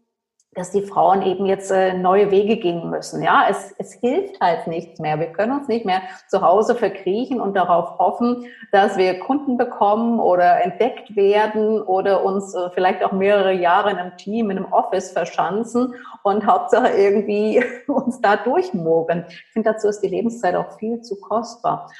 dass 0.59 0.71
die 0.71 0.83
Frauen 0.83 1.23
eben 1.23 1.47
jetzt 1.47 1.71
äh, 1.71 1.94
neue 1.94 2.31
Wege 2.31 2.57
gehen 2.57 2.90
müssen. 2.90 3.23
Ja, 3.23 3.47
es, 3.49 3.75
es 3.79 3.92
hilft 3.94 4.40
halt 4.40 4.66
nichts 4.66 4.99
mehr. 5.01 5.18
Wir 5.18 5.29
können 5.29 5.53
uns 5.53 5.68
nicht 5.68 5.87
mehr 5.87 6.03
zu 6.29 6.42
Hause 6.42 6.75
verkriechen 6.75 7.40
und 7.40 7.55
darauf 7.55 7.99
hoffen, 7.99 8.44
dass 8.73 8.97
wir 8.97 9.21
Kunden 9.21 9.57
bekommen 9.57 10.21
oder 10.21 10.62
entdeckt 10.62 11.14
werden 11.16 11.81
oder 11.81 12.25
uns 12.25 12.55
äh, 12.55 12.71
vielleicht 12.71 13.03
auch 13.05 13.12
mehrere 13.12 13.53
Jahre 13.53 13.90
in 13.90 13.99
einem 13.99 14.16
Team, 14.16 14.51
in 14.51 14.59
einem 14.59 14.73
Office 14.73 15.12
verschanzen 15.12 15.94
und 16.23 16.47
Hauptsache 16.47 16.88
irgendwie 16.88 17.64
uns 17.87 18.21
da 18.21 18.37
durchmogeln. 18.37 19.25
Ich 19.29 19.53
finde, 19.53 19.73
dazu 19.73 19.88
ist 19.88 20.01
die 20.01 20.09
Lebenszeit 20.09 20.55
auch 20.57 20.79
viel 20.79 21.01
zu 21.01 21.21
kostbar. 21.21 21.90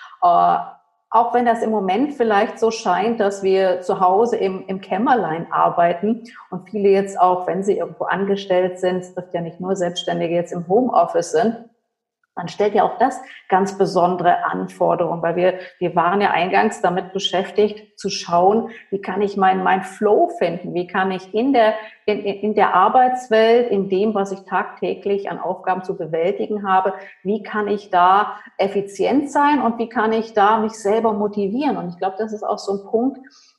Auch 1.11 1.33
wenn 1.33 1.47
das 1.47 1.63
im 1.63 1.71
Moment 1.71 2.13
vielleicht 2.15 2.59
so 2.59 2.71
scheint, 2.71 3.19
dass 3.19 3.43
wir 3.43 3.81
zu 3.81 4.01
Hause 4.01 4.37
im, 4.37 4.67
im 4.67 4.83
Kämmerlein 4.83 5.51
arbeiten 5.51 6.25
und 6.51 6.69
viele 6.69 6.91
jetzt 6.91 7.19
auch, 7.19 7.47
wenn 7.47 7.63
sie 7.63 7.79
irgendwo 7.79 8.05
angestellt 8.05 8.79
sind, 8.79 8.99
es 8.99 9.15
trifft 9.15 9.33
ja 9.33 9.41
nicht 9.41 9.59
nur 9.59 9.75
Selbstständige 9.75 10.35
jetzt 10.35 10.53
im 10.53 10.69
Homeoffice 10.69 11.33
sind, 11.33 11.68
man 12.39 12.47
stellt 12.47 12.75
ja 12.75 12.85
auch 12.85 12.99
das 12.99 13.21
ganz 13.49 13.77
besondere 13.77 14.45
Anforderungen, 14.45 15.21
weil 15.23 15.35
wir, 15.35 15.59
wir 15.81 15.97
waren 15.97 16.21
ja 16.21 16.31
eingangs 16.31 16.81
damit 16.81 17.13
beschäftigt, 17.13 17.99
zu 17.99 18.11
schauen, 18.11 18.71
wie 18.91 19.01
kann 19.01 19.23
ich 19.23 19.37
meinen 19.37 19.65
mein 19.65 19.83
Flow 19.83 20.29
finden, 20.39 20.73
wie 20.73 20.87
kann 20.87 21.11
ich 21.11 21.35
in 21.35 21.53
der, 21.53 21.75
in, 22.07 22.21
in 22.21 22.55
der 22.55 22.75
Arbeitswelt, 22.75 23.73
in 23.73 23.89
dem, 23.89 24.15
was 24.15 24.31
ich 24.31 24.45
tagtäglich 24.45 25.29
an 25.29 25.41
Aufgaben 25.41 25.83
zu 25.83 25.97
bewältigen 25.97 26.67
habe, 26.67 26.95
wie 27.25 27.43
kann 27.43 27.67
ich 27.67 27.91
da 27.91 28.37
effizient 28.57 29.33
sein 29.33 29.61
und 29.61 29.79
wie 29.79 29.89
kann 29.89 30.13
ich 30.13 30.33
da 30.33 30.59
mich 30.59 30.75
selber 30.75 31.13
motivieren. 31.13 31.77
Und 31.77 31.89
ich 31.89 31.99
glaube, 31.99 32.17
das 32.19 32.33
ist 32.33 32.45
auch 32.45 32.59
so 32.59 32.73
ein 32.73 32.89
Punkt, 32.89 33.19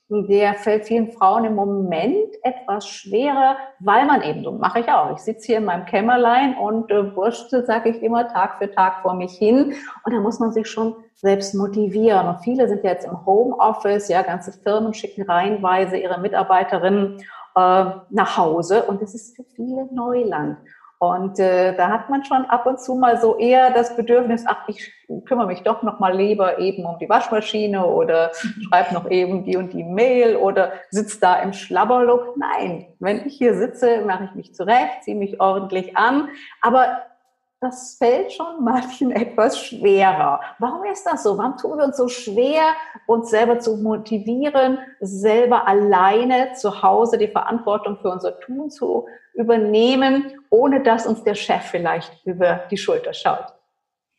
der 0.09 0.55
fällt 0.55 0.85
vielen 0.85 1.11
Frauen 1.11 1.45
im 1.45 1.53
Moment 1.55 2.33
etwas 2.43 2.87
schwerer, 2.87 3.57
weil 3.79 4.05
man 4.07 4.23
eben, 4.23 4.43
so 4.43 4.51
mache 4.51 4.79
ich 4.79 4.89
auch, 4.89 5.13
ich 5.13 5.19
sitze 5.19 5.47
hier 5.47 5.57
in 5.59 5.65
meinem 5.65 5.85
Kämmerlein 5.85 6.57
und 6.57 6.89
äh, 6.89 7.15
wurschtel, 7.15 7.63
sage 7.65 7.89
ich 7.89 8.01
immer, 8.01 8.27
Tag 8.27 8.57
für 8.57 8.71
Tag 8.71 9.01
vor 9.03 9.13
mich 9.13 9.33
hin 9.33 9.73
und 10.03 10.13
da 10.13 10.19
muss 10.19 10.39
man 10.39 10.51
sich 10.51 10.67
schon 10.67 10.95
selbst 11.13 11.53
motivieren. 11.53 12.27
Und 12.27 12.39
viele 12.39 12.67
sind 12.67 12.83
jetzt 12.83 13.05
im 13.05 13.25
Homeoffice, 13.25 14.07
ja, 14.07 14.23
ganze 14.23 14.51
Firmen 14.51 14.93
schicken 14.95 15.23
reihenweise 15.23 15.97
ihre 15.97 16.19
Mitarbeiterinnen 16.19 17.17
äh, 17.55 17.85
nach 18.09 18.37
Hause 18.37 18.83
und 18.83 19.01
das 19.01 19.13
ist 19.13 19.35
für 19.35 19.43
viele 19.55 19.93
Neuland. 19.93 20.57
Und 20.99 21.39
äh, 21.39 21.73
da 21.77 21.87
hat 21.87 22.09
man 22.09 22.25
schon 22.25 22.43
ab 22.45 22.65
und 22.65 22.81
zu 22.81 22.93
mal 22.93 23.21
so 23.21 23.37
eher 23.37 23.71
das 23.71 23.95
Bedürfnis, 23.95 24.43
ach, 24.45 24.67
ich 24.67 24.91
kümmere 25.25 25.47
mich 25.47 25.63
doch 25.63 25.81
noch 25.81 25.99
mal 25.99 26.13
lieber 26.13 26.59
eben 26.59 26.85
um 26.85 26.99
die 26.99 27.07
Waschmaschine 27.07 27.85
oder 27.85 28.31
schreibe 28.67 28.93
noch 28.93 29.09
eben 29.09 29.45
die 29.45 29.55
und 29.55 29.71
die 29.71 29.85
Mail 29.85 30.35
oder 30.35 30.73
sitze 30.89 31.21
da 31.21 31.41
im 31.41 31.53
Schlabberlook. 31.53 32.35
Nein, 32.35 32.87
wenn 32.99 33.25
ich 33.25 33.37
hier 33.37 33.55
sitze, 33.55 34.01
mache 34.05 34.25
ich 34.25 34.35
mich 34.35 34.53
zurecht, 34.53 35.03
ziehe 35.03 35.15
mich 35.15 35.39
ordentlich 35.39 35.95
an. 35.95 36.27
Aber 36.61 37.01
das 37.61 37.95
fällt 37.95 38.31
schon 38.31 38.63
manchen 38.63 39.11
etwas 39.11 39.59
schwerer. 39.59 40.41
Warum 40.59 40.85
ist 40.85 41.05
das 41.05 41.23
so? 41.23 41.37
Warum 41.37 41.57
tun 41.57 41.77
wir 41.77 41.85
uns 41.85 41.97
so 41.97 42.07
schwer, 42.07 42.73
uns 43.07 43.29
selber 43.29 43.59
zu 43.59 43.77
motivieren, 43.77 44.79
selber 44.99 45.67
alleine 45.67 46.53
zu 46.53 46.81
Hause 46.81 47.17
die 47.17 47.27
Verantwortung 47.27 47.97
für 48.01 48.09
unser 48.09 48.39
Tun 48.39 48.69
zu 48.69 49.07
übernehmen, 49.33 50.31
ohne 50.49 50.83
dass 50.83 51.05
uns 51.05 51.23
der 51.23 51.35
Chef 51.35 51.63
vielleicht 51.63 52.25
über 52.25 52.63
die 52.71 52.77
Schulter 52.77 53.13
schaut? 53.13 53.53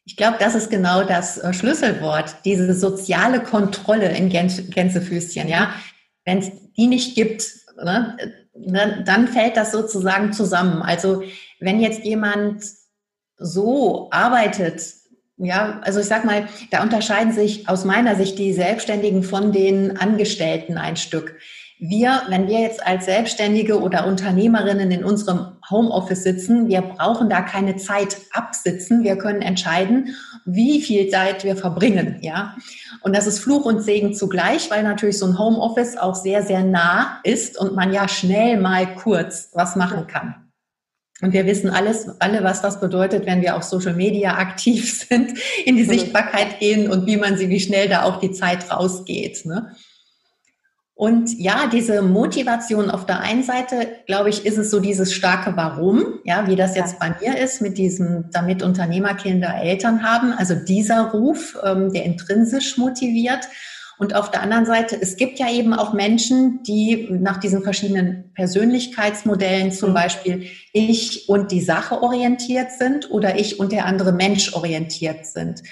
Ich 0.06 0.16
glaube, 0.16 0.36
das 0.40 0.54
ist 0.54 0.70
genau 0.70 1.04
das 1.04 1.38
äh, 1.38 1.52
Schlüsselwort, 1.52 2.34
diese 2.44 2.72
soziale 2.74 3.40
Kontrolle 3.40 4.16
in 4.16 4.28
Gänsefüßchen, 4.28 5.46
ja. 5.46 5.70
Wenn 6.24 6.38
es 6.38 6.50
die 6.76 6.86
nicht 6.86 7.14
gibt, 7.14 7.44
ne, 7.82 8.16
ne, 8.54 9.04
dann 9.06 9.28
fällt 9.28 9.56
das 9.56 9.72
sozusagen 9.72 10.32
zusammen. 10.32 10.82
Also 10.82 11.22
wenn 11.60 11.80
jetzt 11.80 12.04
jemand 12.04 12.64
so 13.40 14.08
arbeitet, 14.10 14.82
ja, 15.38 15.80
also 15.82 16.00
ich 16.00 16.06
sag 16.06 16.24
mal, 16.24 16.46
da 16.70 16.82
unterscheiden 16.82 17.32
sich 17.32 17.68
aus 17.68 17.84
meiner 17.86 18.14
Sicht 18.14 18.38
die 18.38 18.52
Selbstständigen 18.52 19.22
von 19.22 19.52
den 19.52 19.96
Angestellten 19.96 20.76
ein 20.76 20.96
Stück. 20.96 21.34
Wir, 21.78 22.20
wenn 22.28 22.46
wir 22.46 22.60
jetzt 22.60 22.86
als 22.86 23.06
Selbstständige 23.06 23.80
oder 23.80 24.06
Unternehmerinnen 24.06 24.90
in 24.90 25.02
unserem 25.02 25.56
Homeoffice 25.70 26.24
sitzen, 26.24 26.68
wir 26.68 26.82
brauchen 26.82 27.30
da 27.30 27.40
keine 27.40 27.76
Zeit 27.76 28.18
absitzen. 28.32 29.02
Wir 29.02 29.16
können 29.16 29.40
entscheiden, 29.40 30.14
wie 30.44 30.82
viel 30.82 31.08
Zeit 31.08 31.42
wir 31.42 31.56
verbringen, 31.56 32.18
ja. 32.20 32.54
Und 33.00 33.16
das 33.16 33.26
ist 33.26 33.38
Fluch 33.38 33.64
und 33.64 33.80
Segen 33.80 34.12
zugleich, 34.12 34.70
weil 34.70 34.82
natürlich 34.82 35.18
so 35.18 35.24
ein 35.24 35.38
Homeoffice 35.38 35.96
auch 35.96 36.14
sehr, 36.14 36.42
sehr 36.42 36.62
nah 36.62 37.18
ist 37.24 37.58
und 37.58 37.74
man 37.74 37.94
ja 37.94 38.08
schnell 38.08 38.60
mal 38.60 38.94
kurz 38.96 39.48
was 39.54 39.74
machen 39.74 40.06
kann. 40.06 40.49
Und 41.22 41.32
wir 41.32 41.46
wissen 41.46 41.70
alles, 41.70 42.08
alle, 42.18 42.42
was 42.42 42.62
das 42.62 42.80
bedeutet, 42.80 43.26
wenn 43.26 43.42
wir 43.42 43.56
auf 43.56 43.62
Social 43.62 43.94
Media 43.94 44.38
aktiv 44.38 45.04
sind, 45.08 45.38
in 45.64 45.76
die 45.76 45.84
Sichtbarkeit 45.84 46.58
gehen 46.58 46.90
und 46.90 47.06
wie 47.06 47.16
man 47.16 47.36
sie, 47.36 47.48
wie 47.48 47.60
schnell 47.60 47.88
da 47.88 48.04
auch 48.04 48.20
die 48.20 48.32
Zeit 48.32 48.70
rausgeht. 48.70 49.44
Ne? 49.44 49.74
Und 51.00 51.38
ja, 51.38 51.66
diese 51.66 52.02
Motivation 52.02 52.90
auf 52.90 53.06
der 53.06 53.20
einen 53.20 53.42
Seite, 53.42 53.88
glaube 54.06 54.28
ich, 54.28 54.44
ist 54.44 54.58
es 54.58 54.70
so 54.70 54.80
dieses 54.80 55.14
starke 55.14 55.56
Warum, 55.56 56.18
ja, 56.24 56.46
wie 56.46 56.56
das 56.56 56.76
jetzt 56.76 56.98
bei 56.98 57.14
mir 57.22 57.38
ist 57.38 57.62
mit 57.62 57.78
diesem, 57.78 58.26
damit 58.32 58.62
Unternehmerkinder 58.62 59.62
Eltern 59.62 60.02
haben. 60.02 60.34
Also 60.34 60.54
dieser 60.54 61.10
Ruf, 61.10 61.56
ähm, 61.64 61.90
der 61.90 62.04
intrinsisch 62.04 62.76
motiviert. 62.76 63.48
Und 64.00 64.14
auf 64.14 64.30
der 64.30 64.40
anderen 64.40 64.64
Seite, 64.64 64.96
es 64.98 65.18
gibt 65.18 65.38
ja 65.38 65.50
eben 65.50 65.74
auch 65.74 65.92
Menschen, 65.92 66.62
die 66.62 67.06
nach 67.10 67.36
diesen 67.36 67.62
verschiedenen 67.62 68.32
Persönlichkeitsmodellen, 68.34 69.72
zum 69.72 69.90
mhm. 69.90 69.94
Beispiel 69.94 70.46
ich 70.72 71.28
und 71.28 71.52
die 71.52 71.60
Sache 71.60 72.02
orientiert 72.02 72.72
sind 72.72 73.10
oder 73.10 73.38
ich 73.38 73.60
und 73.60 73.72
der 73.72 73.84
andere 73.84 74.12
Mensch 74.12 74.54
orientiert 74.54 75.26
sind. 75.26 75.62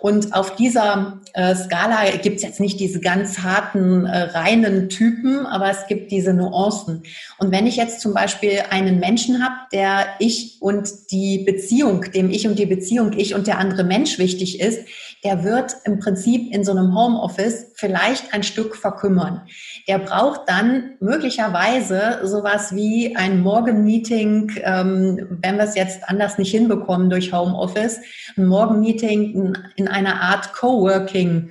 Und 0.00 0.32
auf 0.32 0.54
dieser 0.54 1.20
äh, 1.32 1.56
Skala 1.56 2.10
gibt 2.22 2.36
es 2.36 2.42
jetzt 2.42 2.60
nicht 2.60 2.78
diese 2.78 3.00
ganz 3.00 3.38
harten, 3.38 4.04
äh, 4.04 4.18
reinen 4.18 4.90
Typen, 4.90 5.44
aber 5.46 5.70
es 5.70 5.86
gibt 5.88 6.12
diese 6.12 6.34
Nuancen. 6.34 7.02
Und 7.38 7.50
wenn 7.50 7.66
ich 7.66 7.76
jetzt 7.76 8.00
zum 8.00 8.14
Beispiel 8.14 8.60
einen 8.70 9.00
Menschen 9.00 9.42
habe, 9.42 9.54
der 9.72 10.06
ich 10.20 10.58
und 10.60 11.10
die 11.10 11.38
Beziehung, 11.38 12.02
dem 12.12 12.30
ich 12.30 12.46
und 12.46 12.58
die 12.58 12.66
Beziehung, 12.66 13.12
ich 13.16 13.34
und 13.34 13.48
der 13.48 13.58
andere 13.58 13.82
Mensch 13.82 14.18
wichtig 14.18 14.60
ist, 14.60 14.80
der 15.24 15.42
wird 15.44 15.76
im 15.84 15.98
Prinzip 15.98 16.54
in 16.54 16.64
so 16.64 16.72
einem 16.72 16.94
Homeoffice 16.94 17.72
vielleicht 17.74 18.32
ein 18.32 18.42
Stück 18.42 18.76
verkümmern. 18.76 19.42
Der 19.88 19.98
braucht 19.98 20.48
dann 20.48 20.96
möglicherweise 21.00 22.20
sowas 22.22 22.74
wie 22.74 23.16
ein 23.16 23.40
Morgenmeeting, 23.40 24.52
ähm, 24.62 25.38
wenn 25.42 25.56
wir 25.56 25.64
es 25.64 25.74
jetzt 25.74 26.08
anders 26.08 26.38
nicht 26.38 26.50
hinbekommen 26.50 27.10
durch 27.10 27.32
Homeoffice, 27.32 27.98
ein 28.36 28.46
Morgenmeeting 28.46 29.56
in 29.76 29.88
einer 29.88 30.20
Art 30.20 30.52
Coworking. 30.52 31.50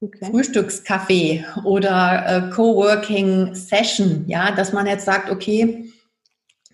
Okay. 0.00 0.26
Frühstückscafé 0.30 1.44
oder 1.64 2.24
äh, 2.24 2.54
Coworking 2.54 3.56
Session, 3.56 4.22
ja, 4.28 4.52
dass 4.52 4.72
man 4.72 4.86
jetzt 4.86 5.04
sagt, 5.04 5.28
okay, 5.28 5.90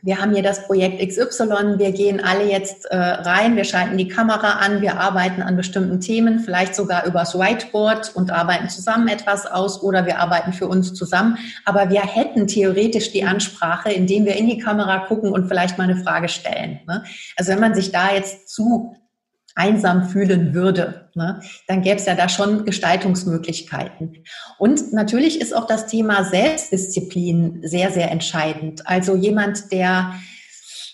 wir 0.05 0.21
haben 0.21 0.35
hier 0.35 0.43
das 0.43 0.67
Projekt 0.67 1.01
XY, 1.01 1.79
wir 1.79 1.91
gehen 1.93 2.23
alle 2.23 2.45
jetzt 2.45 2.85
äh, 2.85 2.95
rein, 2.95 3.57
wir 3.57 3.65
schalten 3.65 3.97
die 3.97 4.09
Kamera 4.09 4.59
an, 4.59 4.83
wir 4.83 5.01
arbeiten 5.01 5.41
an 5.41 5.57
bestimmten 5.57 5.99
Themen, 5.99 6.41
vielleicht 6.41 6.75
sogar 6.75 7.07
übers 7.07 7.35
Whiteboard 7.35 8.15
und 8.15 8.31
arbeiten 8.31 8.69
zusammen 8.69 9.09
etwas 9.09 9.47
aus 9.47 9.83
oder 9.83 10.05
wir 10.05 10.19
arbeiten 10.19 10.53
für 10.53 10.69
uns 10.69 10.93
zusammen. 10.93 11.39
Aber 11.65 11.89
wir 11.89 12.03
hätten 12.03 12.47
theoretisch 12.47 13.13
die 13.13 13.25
Ansprache, 13.25 13.91
indem 13.93 14.27
wir 14.27 14.37
in 14.37 14.47
die 14.47 14.59
Kamera 14.59 15.07
gucken 15.07 15.33
und 15.33 15.49
vielleicht 15.49 15.79
mal 15.79 15.85
eine 15.85 15.97
Frage 15.97 16.29
stellen. 16.29 16.81
Ne? 16.87 17.03
Also 17.39 17.53
wenn 17.53 17.61
man 17.61 17.75
sich 17.75 17.91
da 17.91 18.13
jetzt 18.13 18.51
zu 18.51 18.95
einsam 19.55 20.09
fühlen 20.09 20.53
würde, 20.53 21.09
ne, 21.15 21.41
dann 21.69 21.83
gäbe 21.83 21.97
es 21.97 22.07
ja 22.07 22.15
da 22.15 22.29
schon 22.29 22.65
Gestaltungsmöglichkeiten. 22.65 24.25
Und 24.59 24.93
natürlich 24.93 25.41
ist 25.41 25.55
auch 25.55 25.67
das 25.67 25.87
Thema 25.87 26.25
Selbstdisziplin 26.25 27.61
sehr, 27.63 27.91
sehr 27.91 28.11
entscheidend. 28.11 28.87
Also 28.87 29.15
jemand, 29.15 29.71
der 29.71 30.15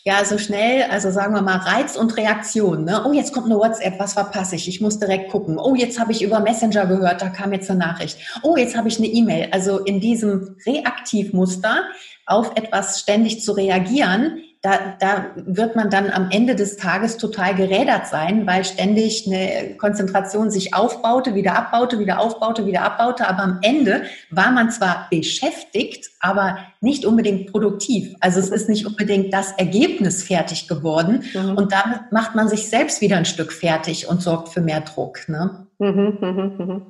ja 0.05 0.25
so 0.25 0.38
schnell, 0.38 0.85
also 0.90 1.11
sagen 1.11 1.35
wir 1.35 1.42
mal 1.42 1.59
Reiz 1.59 1.96
und 1.96 2.16
Reaktion. 2.16 2.85
Ne? 2.85 3.05
Oh, 3.07 3.12
jetzt 3.12 3.33
kommt 3.33 3.46
eine 3.46 3.57
WhatsApp, 3.57 3.99
was 3.99 4.14
verpasse 4.14 4.57
ich? 4.57 4.68
Ich 4.68 4.81
muss 4.81 4.99
direkt 4.99 5.31
gucken. 5.31 5.59
Oh, 5.59 5.75
jetzt 5.75 6.01
habe 6.01 6.12
ich 6.12 6.23
über 6.23 6.40
Messenger 6.40 6.87
gehört, 6.87 7.20
da 7.20 7.29
kam 7.29 7.53
jetzt 7.53 7.70
eine 7.70 7.81
Nachricht. 7.81 8.18
Oh, 8.42 8.57
jetzt 8.57 8.77
habe 8.77 8.88
ich 8.88 8.99
eine 8.99 9.09
E-Mail. 9.09 9.49
Also 9.53 9.79
in 9.79 10.01
diesem 10.01 10.57
Reaktivmuster 10.66 11.85
auf 12.27 12.53
etwas 12.57 13.01
ständig 13.01 13.42
zu 13.42 13.53
reagieren, 13.53 14.42
da, 14.62 14.94
da 15.01 15.31
wird 15.37 15.75
man 15.75 15.88
dann 15.88 16.11
am 16.11 16.31
Ende 16.31 16.55
des 16.55 16.77
Tages 16.77 17.16
total 17.16 17.55
gerädert 17.55 18.07
sein, 18.09 18.46
weil 18.46 18.62
ständig 18.66 19.27
eine 19.27 19.77
Konzentration 19.77 20.51
sich 20.51 20.75
aufbaute, 20.75 21.35
wieder 21.35 21.57
abbaute, 21.57 21.99
wieder 21.99 22.20
aufbaute, 22.20 22.66
wieder 22.66 22.83
abbaute. 22.83 23.27
Aber 23.27 23.42
am 23.42 23.59
Ende 23.62 24.03
war 24.31 24.53
man 24.53 24.70
zwar 24.70 25.07
beschäftigt, 25.11 26.11
aber 26.20 26.59
nicht 26.83 27.07
unbedingt 27.07 27.51
produktiv. 27.51 28.14
Also 28.20 28.38
es 28.38 28.51
ist 28.51 28.68
nicht 28.68 28.87
unbedingt 28.87 29.33
das 29.33 29.53
Ergebnis 29.53 30.23
fertig 30.23 30.68
geworden. 30.68 31.25
Mhm. 31.33 31.57
Und 31.57 31.73
damit 31.73 32.12
macht 32.12 32.35
man 32.35 32.49
sich 32.49 32.68
selbst 32.68 33.01
wieder 33.01 33.16
ein 33.16 33.25
Stück 33.25 33.55
fertig 33.55 34.09
und 34.09 34.20
sorgt 34.20 34.51
für 34.51 34.61
mehr 34.61 34.83
Druck. 34.83 35.27
Ne? 35.27 35.66
Mhm, 35.81 36.19
mhm, 36.21 36.55
mhm. 36.59 36.83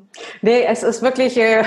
Nee, 0.42 0.64
es 0.66 0.83
ist 0.83 1.00
wirklich, 1.00 1.38
äh, 1.38 1.62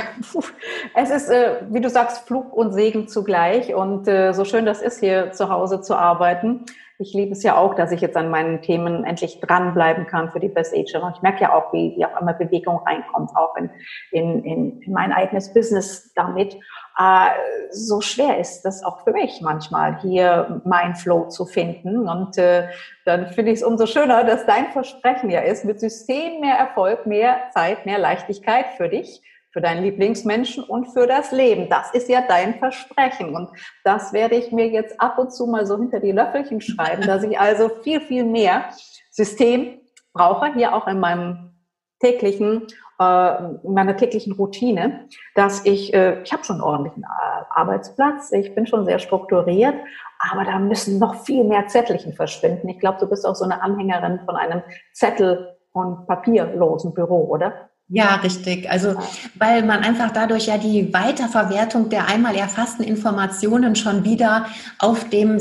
es 0.96 1.10
ist, 1.10 1.30
äh, 1.30 1.62
wie 1.70 1.80
du 1.80 1.90
sagst, 1.90 2.28
Flug 2.28 2.54
und 2.54 2.74
Segen 2.74 3.08
zugleich. 3.08 3.74
Und 3.74 4.10
äh, 4.10 4.34
so 4.34 4.44
schön 4.44 4.66
das 4.66 4.82
ist, 4.82 5.00
hier 5.00 5.32
zu 5.32 5.50
Hause 5.50 5.82
zu 5.82 5.96
arbeiten. 5.96 6.66
Ich 7.00 7.14
liebe 7.14 7.32
es 7.32 7.42
ja 7.42 7.58
auch, 7.58 7.76
dass 7.76 7.94
ich 7.94 8.02
jetzt 8.02 8.18
an 8.18 8.30
meinen 8.30 8.62
Themen 8.62 9.06
endlich 9.06 9.40
dranbleiben 9.40 10.06
kann 10.06 10.32
für 10.32 10.42
die 10.42 10.50
Best 10.50 10.76
Ager. 10.76 11.02
Und 11.04 11.16
ich 11.16 11.22
merke 11.22 11.44
ja 11.44 11.54
auch, 11.54 11.72
wie, 11.72 11.94
wie 11.96 12.06
auf 12.06 12.14
einmal 12.14 12.36
Bewegung 12.36 12.82
reinkommt, 12.86 13.32
auch 13.36 13.56
in, 13.56 13.70
in, 14.12 14.82
in 14.82 14.92
mein 14.92 15.14
eigenes 15.14 15.54
Business 15.54 16.12
damit 16.14 16.58
äh, 16.98 17.30
so 17.72 18.02
schwer 18.02 18.40
ist 18.40 18.62
das 18.64 18.84
auch 18.84 19.04
für 19.04 19.12
mich 19.12 19.42
manchmal, 19.42 20.00
hier 20.02 20.62
mein 20.64 20.96
Flow 20.96 21.28
zu 21.28 21.46
finden. 21.46 22.08
Und 22.08 22.38
äh, 22.38 22.68
dann 23.06 23.28
finde 23.28 23.52
ich 23.52 23.60
es 23.60 23.64
umso 23.64 23.86
schöner, 23.86 24.24
dass 24.24 24.46
dein 24.46 24.72
Versprechen 24.72 25.30
ja 25.30 25.42
ist, 25.42 25.66
mit 25.66 25.80
System 25.80 26.42
mehr 26.42 26.56
Erfolg, 26.56 27.06
mehr 27.06 27.50
Zeit, 27.52 27.86
mehr 27.86 27.98
Leichtigkeit 27.98 28.66
für 28.78 28.90
dich, 28.90 29.22
für 29.52 29.62
deinen 29.62 29.84
Lieblingsmenschen 29.84 30.64
und 30.64 30.88
für 30.88 31.08
das 31.08 31.32
Leben. 31.32 31.70
Das 31.70 31.92
ist 31.94 32.10
ja 32.10 32.24
dein 32.28 32.60
Versprechen. 32.60 33.36
Und 33.36 33.50
das 33.84 34.14
werde 34.14 34.36
ich 34.36 34.52
mir 34.52 34.68
jetzt 34.68 35.00
ab 35.00 35.18
und 35.18 35.34
zu 35.34 35.48
mal 35.48 35.66
so 35.66 35.78
hinter 35.78 36.00
die 36.00 36.12
Löffelchen 36.12 36.62
schreiben, 36.62 37.08
dass 37.08 37.24
ich 37.24 37.40
also 37.40 37.70
viel, 37.84 38.02
viel 38.02 38.24
mehr 38.24 38.66
System 39.10 39.80
brauche, 40.14 40.54
hier 40.54 40.76
auch 40.76 40.88
in 40.88 41.00
meinem 41.00 41.54
täglichen 42.00 42.68
in 43.00 43.74
meiner 43.74 43.98
täglichen 43.98 44.34
Routine, 44.34 45.08
dass 45.36 45.66
ich, 45.66 45.94
äh, 45.94 46.22
ich 46.24 46.32
habe 46.32 46.44
schon 46.44 46.58
einen 46.58 46.64
ordentlichen 46.64 47.04
äh, 47.04 47.44
Arbeitsplatz, 47.50 48.32
ich 48.32 48.54
bin 48.54 48.68
schon 48.68 48.86
sehr 48.86 49.00
strukturiert, 49.00 49.76
aber 50.20 50.46
da 50.46 50.60
müssen 50.60 51.00
noch 51.00 51.24
viel 51.26 51.44
mehr 51.44 51.68
Zettelchen 51.68 52.14
verschwinden. 52.14 52.70
Ich 52.70 52.80
glaube, 52.80 53.00
du 53.00 53.08
bist 53.08 53.26
auch 53.26 53.36
so 53.36 53.44
eine 53.44 53.62
Anhängerin 53.62 54.20
von 54.26 54.36
einem 54.36 54.62
Zettel- 54.94 55.56
und 55.74 56.06
papierlosen 56.06 56.94
Büro, 56.94 57.26
oder? 57.26 57.70
Ja, 57.90 58.16
richtig. 58.16 58.70
Also, 58.70 58.96
weil 59.36 59.64
man 59.64 59.84
einfach 59.84 60.12
dadurch 60.12 60.48
ja 60.48 60.58
die 60.58 60.94
Weiterverwertung 60.94 61.90
der 61.90 62.08
einmal 62.08 62.36
erfassten 62.36 62.84
Informationen 62.84 63.76
schon 63.76 64.04
wieder 64.04 64.46
auf 64.80 65.10
dem 65.10 65.40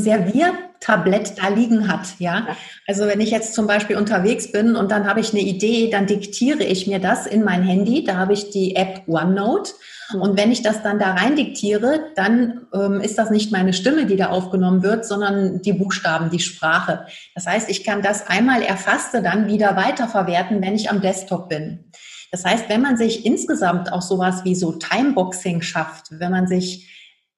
Serviertablett 0.82 1.38
da 1.38 1.48
liegen 1.48 1.88
hat, 1.88 2.06
ja. 2.18 2.48
Also, 2.86 3.06
wenn 3.06 3.20
ich 3.20 3.30
jetzt 3.30 3.54
zum 3.54 3.66
Beispiel 3.66 3.96
unterwegs 3.96 4.52
bin 4.52 4.76
und 4.76 4.90
dann 4.90 5.06
habe 5.06 5.20
ich 5.20 5.32
eine 5.32 5.42
Idee, 5.42 5.90
dann 5.90 6.06
diktiere 6.06 6.64
ich 6.64 6.86
mir 6.86 6.98
das 6.98 7.26
in 7.26 7.44
mein 7.44 7.62
Handy. 7.62 8.04
Da 8.04 8.16
habe 8.16 8.32
ich 8.32 8.50
die 8.50 8.76
App 8.76 9.02
OneNote 9.06 9.72
und 10.14 10.36
wenn 10.36 10.52
ich 10.52 10.62
das 10.62 10.82
dann 10.82 10.98
da 10.98 11.12
rein 11.12 11.36
diktiere, 11.36 12.10
dann 12.16 12.66
ähm, 12.74 13.00
ist 13.00 13.18
das 13.18 13.30
nicht 13.30 13.52
meine 13.52 13.72
Stimme, 13.72 14.06
die 14.06 14.16
da 14.16 14.28
aufgenommen 14.28 14.82
wird, 14.82 15.06
sondern 15.06 15.62
die 15.62 15.72
Buchstaben, 15.72 16.30
die 16.30 16.40
Sprache. 16.40 17.06
Das 17.34 17.46
heißt, 17.46 17.70
ich 17.70 17.84
kann 17.84 18.02
das 18.02 18.26
einmal 18.26 18.62
erfasste 18.62 19.22
dann 19.22 19.46
wieder 19.46 19.76
weiterverwerten, 19.76 20.60
wenn 20.62 20.74
ich 20.74 20.90
am 20.90 21.00
Desktop 21.00 21.48
bin. 21.48 21.90
Das 22.30 22.44
heißt, 22.44 22.68
wenn 22.68 22.80
man 22.80 22.96
sich 22.96 23.26
insgesamt 23.26 23.92
auch 23.92 24.02
sowas 24.02 24.44
wie 24.44 24.54
so 24.54 24.72
Timeboxing 24.72 25.60
schafft, 25.62 26.06
wenn 26.10 26.30
man 26.30 26.46
sich 26.46 26.88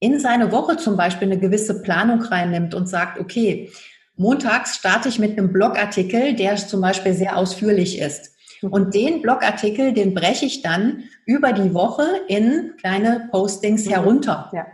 in 0.00 0.20
seine 0.20 0.52
Woche 0.52 0.76
zum 0.76 0.96
Beispiel 0.96 1.28
eine 1.28 1.38
gewisse 1.38 1.83
Planung 1.83 2.22
reinnimmt 2.22 2.74
und 2.74 2.88
sagt, 2.88 3.18
okay, 3.18 3.70
montags 4.16 4.76
starte 4.76 5.09
ich 5.09 5.18
mit 5.18 5.38
einem 5.38 5.52
Blogartikel, 5.52 6.35
der 6.35 6.57
zum 6.57 6.80
Beispiel 6.80 7.14
sehr 7.14 7.37
ausführlich 7.37 7.98
ist. 7.98 8.33
Und 8.62 8.94
den 8.94 9.20
Blogartikel, 9.20 9.92
den 9.92 10.14
breche 10.14 10.46
ich 10.46 10.62
dann 10.62 11.04
über 11.26 11.52
die 11.52 11.74
Woche 11.74 12.07
in 12.28 12.74
kleine 12.78 13.28
Postings 13.30 13.87
mhm. 13.87 13.90
herunter. 13.90 14.50
Ja 14.54 14.66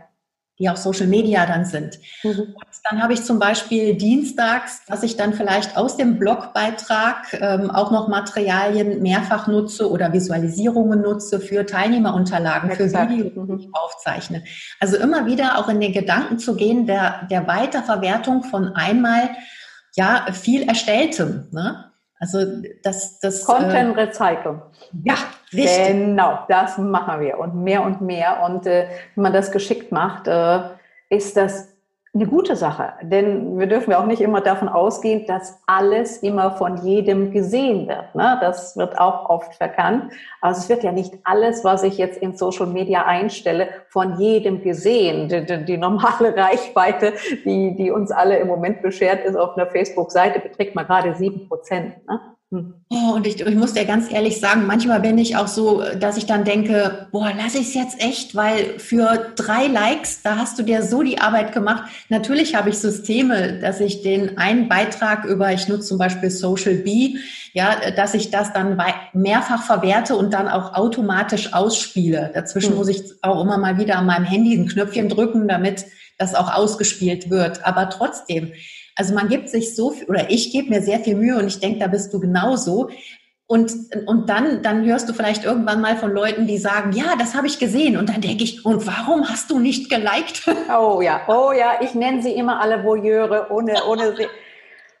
die 0.61 0.69
auf 0.69 0.77
Social 0.77 1.07
Media 1.07 1.47
dann 1.47 1.65
sind. 1.65 1.97
Mhm. 2.23 2.53
dann 2.89 3.01
habe 3.01 3.13
ich 3.13 3.23
zum 3.23 3.39
Beispiel 3.39 3.95
dienstags, 3.95 4.85
dass 4.85 5.01
ich 5.01 5.17
dann 5.17 5.33
vielleicht 5.33 5.75
aus 5.75 5.97
dem 5.97 6.19
Blogbeitrag 6.19 7.33
ähm, 7.33 7.71
auch 7.71 7.89
noch 7.89 8.07
Materialien 8.07 9.01
mehrfach 9.01 9.47
nutze 9.47 9.89
oder 9.89 10.13
Visualisierungen 10.13 11.01
nutze 11.01 11.39
für 11.39 11.65
Teilnehmerunterlagen, 11.65 12.69
Exakt. 12.69 13.11
für 13.11 13.17
Videos, 13.17 13.47
die 13.47 13.65
ich 13.65 13.69
aufzeichne. 13.73 14.43
Also 14.79 14.97
immer 14.97 15.25
wieder 15.25 15.57
auch 15.57 15.67
in 15.67 15.79
den 15.79 15.93
Gedanken 15.93 16.37
zu 16.37 16.55
gehen 16.55 16.85
der, 16.85 17.27
der 17.31 17.47
Weiterverwertung 17.47 18.43
von 18.43 18.75
einmal 18.75 19.31
ja 19.95 20.27
viel 20.31 20.63
Erstelltem. 20.63 21.47
Ne? 21.51 21.90
Also 22.21 22.45
das, 22.83 23.19
das 23.19 23.43
Content 23.43 23.97
äh, 23.97 24.01
Recycling. 24.01 24.61
Ja, 25.03 25.15
richtig. 25.51 25.87
Genau, 25.87 26.45
das 26.47 26.77
machen 26.77 27.19
wir 27.19 27.39
und 27.39 27.55
mehr 27.63 27.83
und 27.83 27.99
mehr. 27.99 28.43
Und 28.43 28.67
äh, 28.67 28.87
wenn 29.15 29.23
man 29.23 29.33
das 29.33 29.51
geschickt 29.51 29.91
macht, 29.91 30.27
äh, 30.27 30.59
ist 31.09 31.35
das 31.35 31.70
eine 32.13 32.27
gute 32.27 32.57
Sache, 32.57 32.91
denn 33.03 33.57
wir 33.57 33.67
dürfen 33.67 33.91
ja 33.91 34.01
auch 34.01 34.05
nicht 34.05 34.19
immer 34.19 34.41
davon 34.41 34.67
ausgehen, 34.67 35.25
dass 35.27 35.61
alles 35.65 36.17
immer 36.17 36.51
von 36.51 36.85
jedem 36.85 37.31
gesehen 37.31 37.87
wird. 37.87 38.13
Ne? 38.15 38.37
Das 38.41 38.75
wird 38.75 38.99
auch 38.99 39.29
oft 39.29 39.55
verkannt. 39.55 40.11
Also 40.41 40.59
es 40.59 40.67
wird 40.67 40.83
ja 40.83 40.91
nicht 40.91 41.13
alles, 41.23 41.63
was 41.63 41.83
ich 41.83 41.97
jetzt 41.97 42.17
in 42.21 42.35
Social 42.35 42.67
Media 42.67 43.05
einstelle, 43.05 43.69
von 43.87 44.19
jedem 44.19 44.61
gesehen. 44.61 45.29
Die, 45.29 45.45
die, 45.45 45.63
die 45.63 45.77
normale 45.77 46.35
Reichweite, 46.35 47.13
die, 47.45 47.77
die 47.77 47.91
uns 47.91 48.11
alle 48.11 48.37
im 48.39 48.47
Moment 48.47 48.81
beschert 48.81 49.23
ist 49.23 49.37
auf 49.37 49.55
einer 49.55 49.67
Facebook-Seite, 49.67 50.41
beträgt 50.41 50.75
mal 50.75 50.83
gerade 50.83 51.15
sieben 51.15 51.47
Prozent. 51.47 52.05
Ne? 52.07 52.19
Hm. 52.51 52.73
Oh, 52.89 53.13
und 53.15 53.25
ich, 53.25 53.39
ich 53.39 53.55
muss 53.55 53.73
dir 53.73 53.85
ganz 53.85 54.11
ehrlich 54.11 54.41
sagen, 54.41 54.67
manchmal 54.67 54.99
bin 54.99 55.17
ich 55.17 55.37
auch 55.37 55.47
so, 55.47 55.83
dass 55.97 56.17
ich 56.17 56.25
dann 56.25 56.43
denke, 56.43 57.07
boah, 57.13 57.31
lass 57.37 57.55
ich 57.55 57.67
es 57.67 57.73
jetzt 57.73 58.01
echt, 58.01 58.35
weil 58.35 58.77
für 58.77 59.31
drei 59.37 59.67
Likes, 59.67 60.21
da 60.21 60.35
hast 60.35 60.59
du 60.59 60.63
dir 60.63 60.83
so 60.83 61.01
die 61.01 61.19
Arbeit 61.19 61.53
gemacht. 61.53 61.89
Natürlich 62.09 62.53
habe 62.53 62.69
ich 62.69 62.77
Systeme, 62.77 63.59
dass 63.59 63.79
ich 63.79 64.01
den 64.01 64.37
einen 64.37 64.67
Beitrag 64.67 65.23
über, 65.23 65.53
ich 65.53 65.69
nutze 65.69 65.87
zum 65.87 65.97
Beispiel 65.97 66.29
Social 66.29 66.75
Bee, 66.75 67.19
ja, 67.53 67.89
dass 67.95 68.13
ich 68.13 68.31
das 68.31 68.51
dann 68.51 68.77
mehrfach 69.13 69.63
verwerte 69.63 70.17
und 70.17 70.33
dann 70.33 70.49
auch 70.49 70.73
automatisch 70.73 71.53
ausspiele. 71.53 72.31
Dazwischen 72.33 72.71
mhm. 72.71 72.79
muss 72.79 72.89
ich 72.89 73.01
auch 73.21 73.41
immer 73.41 73.57
mal 73.57 73.77
wieder 73.77 73.97
an 73.97 74.05
meinem 74.05 74.25
Handy 74.25 74.55
ein 74.55 74.67
Knöpfchen 74.67 75.07
drücken, 75.07 75.47
damit 75.47 75.85
das 76.17 76.35
auch 76.35 76.53
ausgespielt 76.53 77.29
wird. 77.29 77.65
Aber 77.65 77.89
trotzdem, 77.89 78.51
also 78.95 79.13
man 79.13 79.29
gibt 79.29 79.49
sich 79.49 79.75
so 79.75 79.91
viel, 79.91 80.07
oder 80.07 80.29
ich 80.29 80.51
gebe 80.51 80.69
mir 80.69 80.81
sehr 80.81 80.99
viel 80.99 81.15
Mühe 81.15 81.37
und 81.37 81.47
ich 81.47 81.59
denke, 81.59 81.79
da 81.79 81.87
bist 81.87 82.13
du 82.13 82.19
genauso. 82.19 82.89
Und, 83.47 83.73
und 84.05 84.29
dann, 84.29 84.63
dann 84.63 84.85
hörst 84.85 85.09
du 85.09 85.13
vielleicht 85.13 85.43
irgendwann 85.43 85.81
mal 85.81 85.97
von 85.97 86.13
Leuten, 86.13 86.47
die 86.47 86.57
sagen, 86.57 86.93
ja, 86.93 87.15
das 87.19 87.35
habe 87.35 87.47
ich 87.47 87.59
gesehen. 87.59 87.97
Und 87.97 88.07
dann 88.07 88.21
denke 88.21 88.45
ich, 88.45 88.65
und 88.65 88.87
warum 88.87 89.27
hast 89.27 89.51
du 89.51 89.59
nicht 89.59 89.89
geliked? 89.89 90.47
Oh 90.69 91.01
ja, 91.01 91.21
oh 91.27 91.51
ja, 91.51 91.79
ich 91.81 91.93
nenne 91.93 92.21
sie 92.21 92.31
immer 92.31 92.61
alle 92.61 92.83
Voyeure, 92.83 93.47
ohne, 93.51 93.83
ohne 93.89 94.15
sie. 94.15 94.27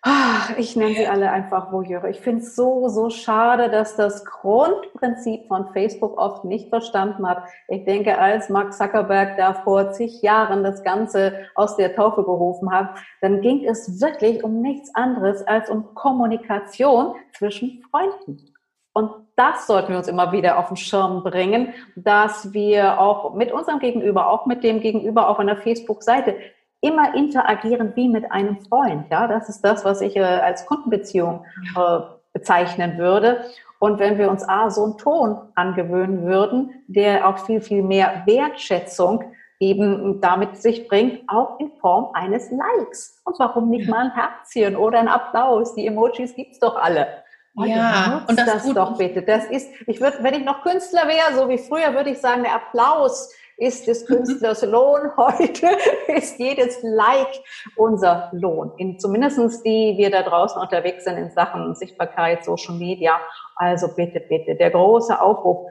Ach, 0.03 0.57
ich 0.57 0.75
nenne 0.75 0.95
sie 0.95 1.05
alle 1.05 1.29
einfach 1.29 1.71
Voyeure. 1.71 2.09
Ich 2.09 2.21
finde 2.21 2.41
es 2.41 2.55
so, 2.55 2.89
so 2.89 3.11
schade, 3.11 3.69
dass 3.69 3.95
das 3.95 4.25
Grundprinzip 4.25 5.47
von 5.47 5.71
Facebook 5.73 6.17
oft 6.17 6.43
nicht 6.43 6.69
verstanden 6.69 7.27
hat. 7.27 7.43
Ich 7.67 7.85
denke, 7.85 8.17
als 8.17 8.49
Mark 8.49 8.73
Zuckerberg 8.73 9.37
da 9.37 9.53
vor 9.53 9.91
zig 9.91 10.23
Jahren 10.23 10.63
das 10.63 10.83
Ganze 10.83 11.33
aus 11.53 11.75
der 11.75 11.95
Taufe 11.95 12.23
gerufen 12.23 12.71
hat, 12.71 12.95
dann 13.21 13.41
ging 13.41 13.63
es 13.63 14.01
wirklich 14.01 14.43
um 14.43 14.61
nichts 14.61 14.93
anderes 14.95 15.45
als 15.45 15.69
um 15.69 15.93
Kommunikation 15.93 17.13
zwischen 17.33 17.83
Freunden. 17.91 18.51
Und 18.93 19.11
das 19.35 19.67
sollten 19.67 19.89
wir 19.89 19.99
uns 19.99 20.07
immer 20.07 20.31
wieder 20.31 20.57
auf 20.57 20.69
den 20.69 20.77
Schirm 20.77 21.23
bringen, 21.23 21.73
dass 21.95 22.53
wir 22.53 22.99
auch 22.99 23.35
mit 23.35 23.51
unserem 23.51 23.79
Gegenüber, 23.79 24.31
auch 24.31 24.47
mit 24.47 24.63
dem 24.63 24.81
Gegenüber 24.81 25.29
auf 25.29 25.39
einer 25.39 25.57
Facebook-Seite 25.57 26.35
immer 26.81 27.15
interagieren 27.15 27.93
wie 27.95 28.09
mit 28.09 28.31
einem 28.31 28.59
Freund. 28.59 29.05
Ja, 29.09 29.27
das 29.27 29.49
ist 29.49 29.61
das, 29.61 29.85
was 29.85 30.01
ich 30.01 30.15
äh, 30.15 30.21
als 30.21 30.65
Kundenbeziehung 30.65 31.45
äh, 31.77 31.99
bezeichnen 32.33 32.97
würde. 32.97 33.45
Und 33.79 33.99
wenn 33.99 34.17
wir 34.17 34.29
uns 34.29 34.47
A, 34.47 34.69
so 34.69 34.83
einen 34.83 34.97
Ton 34.97 35.37
angewöhnen 35.55 36.25
würden, 36.25 36.83
der 36.87 37.27
auch 37.27 37.39
viel, 37.39 37.61
viel 37.61 37.81
mehr 37.81 38.23
Wertschätzung 38.25 39.23
eben 39.59 40.19
damit 40.21 40.57
sich 40.57 40.87
bringt, 40.87 41.21
auch 41.27 41.59
in 41.59 41.71
Form 41.79 42.09
eines 42.13 42.49
Likes. 42.51 43.21
Und 43.23 43.37
warum 43.39 43.69
nicht 43.69 43.87
mal 43.87 44.05
ein 44.05 44.13
Herzchen 44.13 44.75
oder 44.75 44.99
ein 44.99 45.07
Applaus? 45.07 45.75
Die 45.75 45.85
Emojis 45.85 46.35
gibt's 46.35 46.59
doch 46.59 46.75
alle. 46.75 47.07
Und 47.53 47.67
ja, 47.67 48.25
und 48.27 48.39
das, 48.39 48.63
das 48.63 48.73
doch 48.73 48.97
bitte. 48.97 49.21
Das 49.21 49.45
ist, 49.45 49.69
ich 49.85 50.01
würde, 50.01 50.17
wenn 50.21 50.33
ich 50.33 50.45
noch 50.45 50.63
Künstler 50.63 51.07
wäre, 51.07 51.35
so 51.35 51.47
wie 51.49 51.57
früher, 51.57 51.93
würde 51.93 52.09
ich 52.09 52.19
sagen, 52.19 52.43
der 52.43 52.55
Applaus 52.55 53.31
ist 53.61 53.85
des 53.87 54.05
Künstlers 54.07 54.63
Lohn. 54.63 55.11
Heute 55.17 55.69
ist 56.07 56.39
jedes 56.39 56.81
Like 56.81 57.41
unser 57.75 58.29
Lohn. 58.33 58.71
In, 58.77 58.99
zumindestens 58.99 59.61
die 59.61 59.93
wir 59.97 60.09
da 60.09 60.23
draußen 60.23 60.59
unterwegs 60.59 61.03
sind 61.03 61.17
in 61.17 61.29
Sachen 61.29 61.75
Sichtbarkeit, 61.75 62.43
Social 62.43 62.75
Media. 62.75 63.19
Also 63.55 63.87
bitte, 63.95 64.19
bitte, 64.19 64.55
der 64.55 64.71
große 64.71 65.19
Aufruf. 65.21 65.67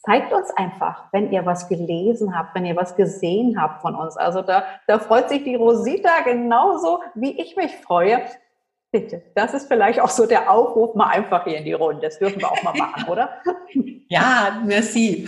Zeigt 0.00 0.34
uns 0.34 0.50
einfach, 0.50 1.04
wenn 1.12 1.32
ihr 1.32 1.46
was 1.46 1.66
gelesen 1.66 2.36
habt, 2.36 2.54
wenn 2.54 2.66
ihr 2.66 2.76
was 2.76 2.94
gesehen 2.94 3.58
habt 3.58 3.80
von 3.80 3.94
uns. 3.94 4.18
Also 4.18 4.42
da, 4.42 4.64
da 4.86 4.98
freut 4.98 5.30
sich 5.30 5.44
die 5.44 5.54
Rosita 5.54 6.20
genauso, 6.26 7.00
wie 7.14 7.40
ich 7.40 7.56
mich 7.56 7.74
freue. 7.76 8.20
Bitte, 8.92 9.22
das 9.34 9.54
ist 9.54 9.66
vielleicht 9.66 9.98
auch 9.98 10.10
so 10.10 10.26
der 10.26 10.50
Aufruf 10.50 10.94
mal 10.94 11.08
einfach 11.08 11.44
hier 11.44 11.56
in 11.56 11.64
die 11.64 11.72
Runde. 11.72 12.02
Das 12.02 12.18
dürfen 12.18 12.40
wir 12.40 12.52
auch 12.52 12.62
mal 12.62 12.74
machen, 12.74 13.08
oder? 13.08 13.30
Ja, 14.08 14.60
merci. 14.64 15.26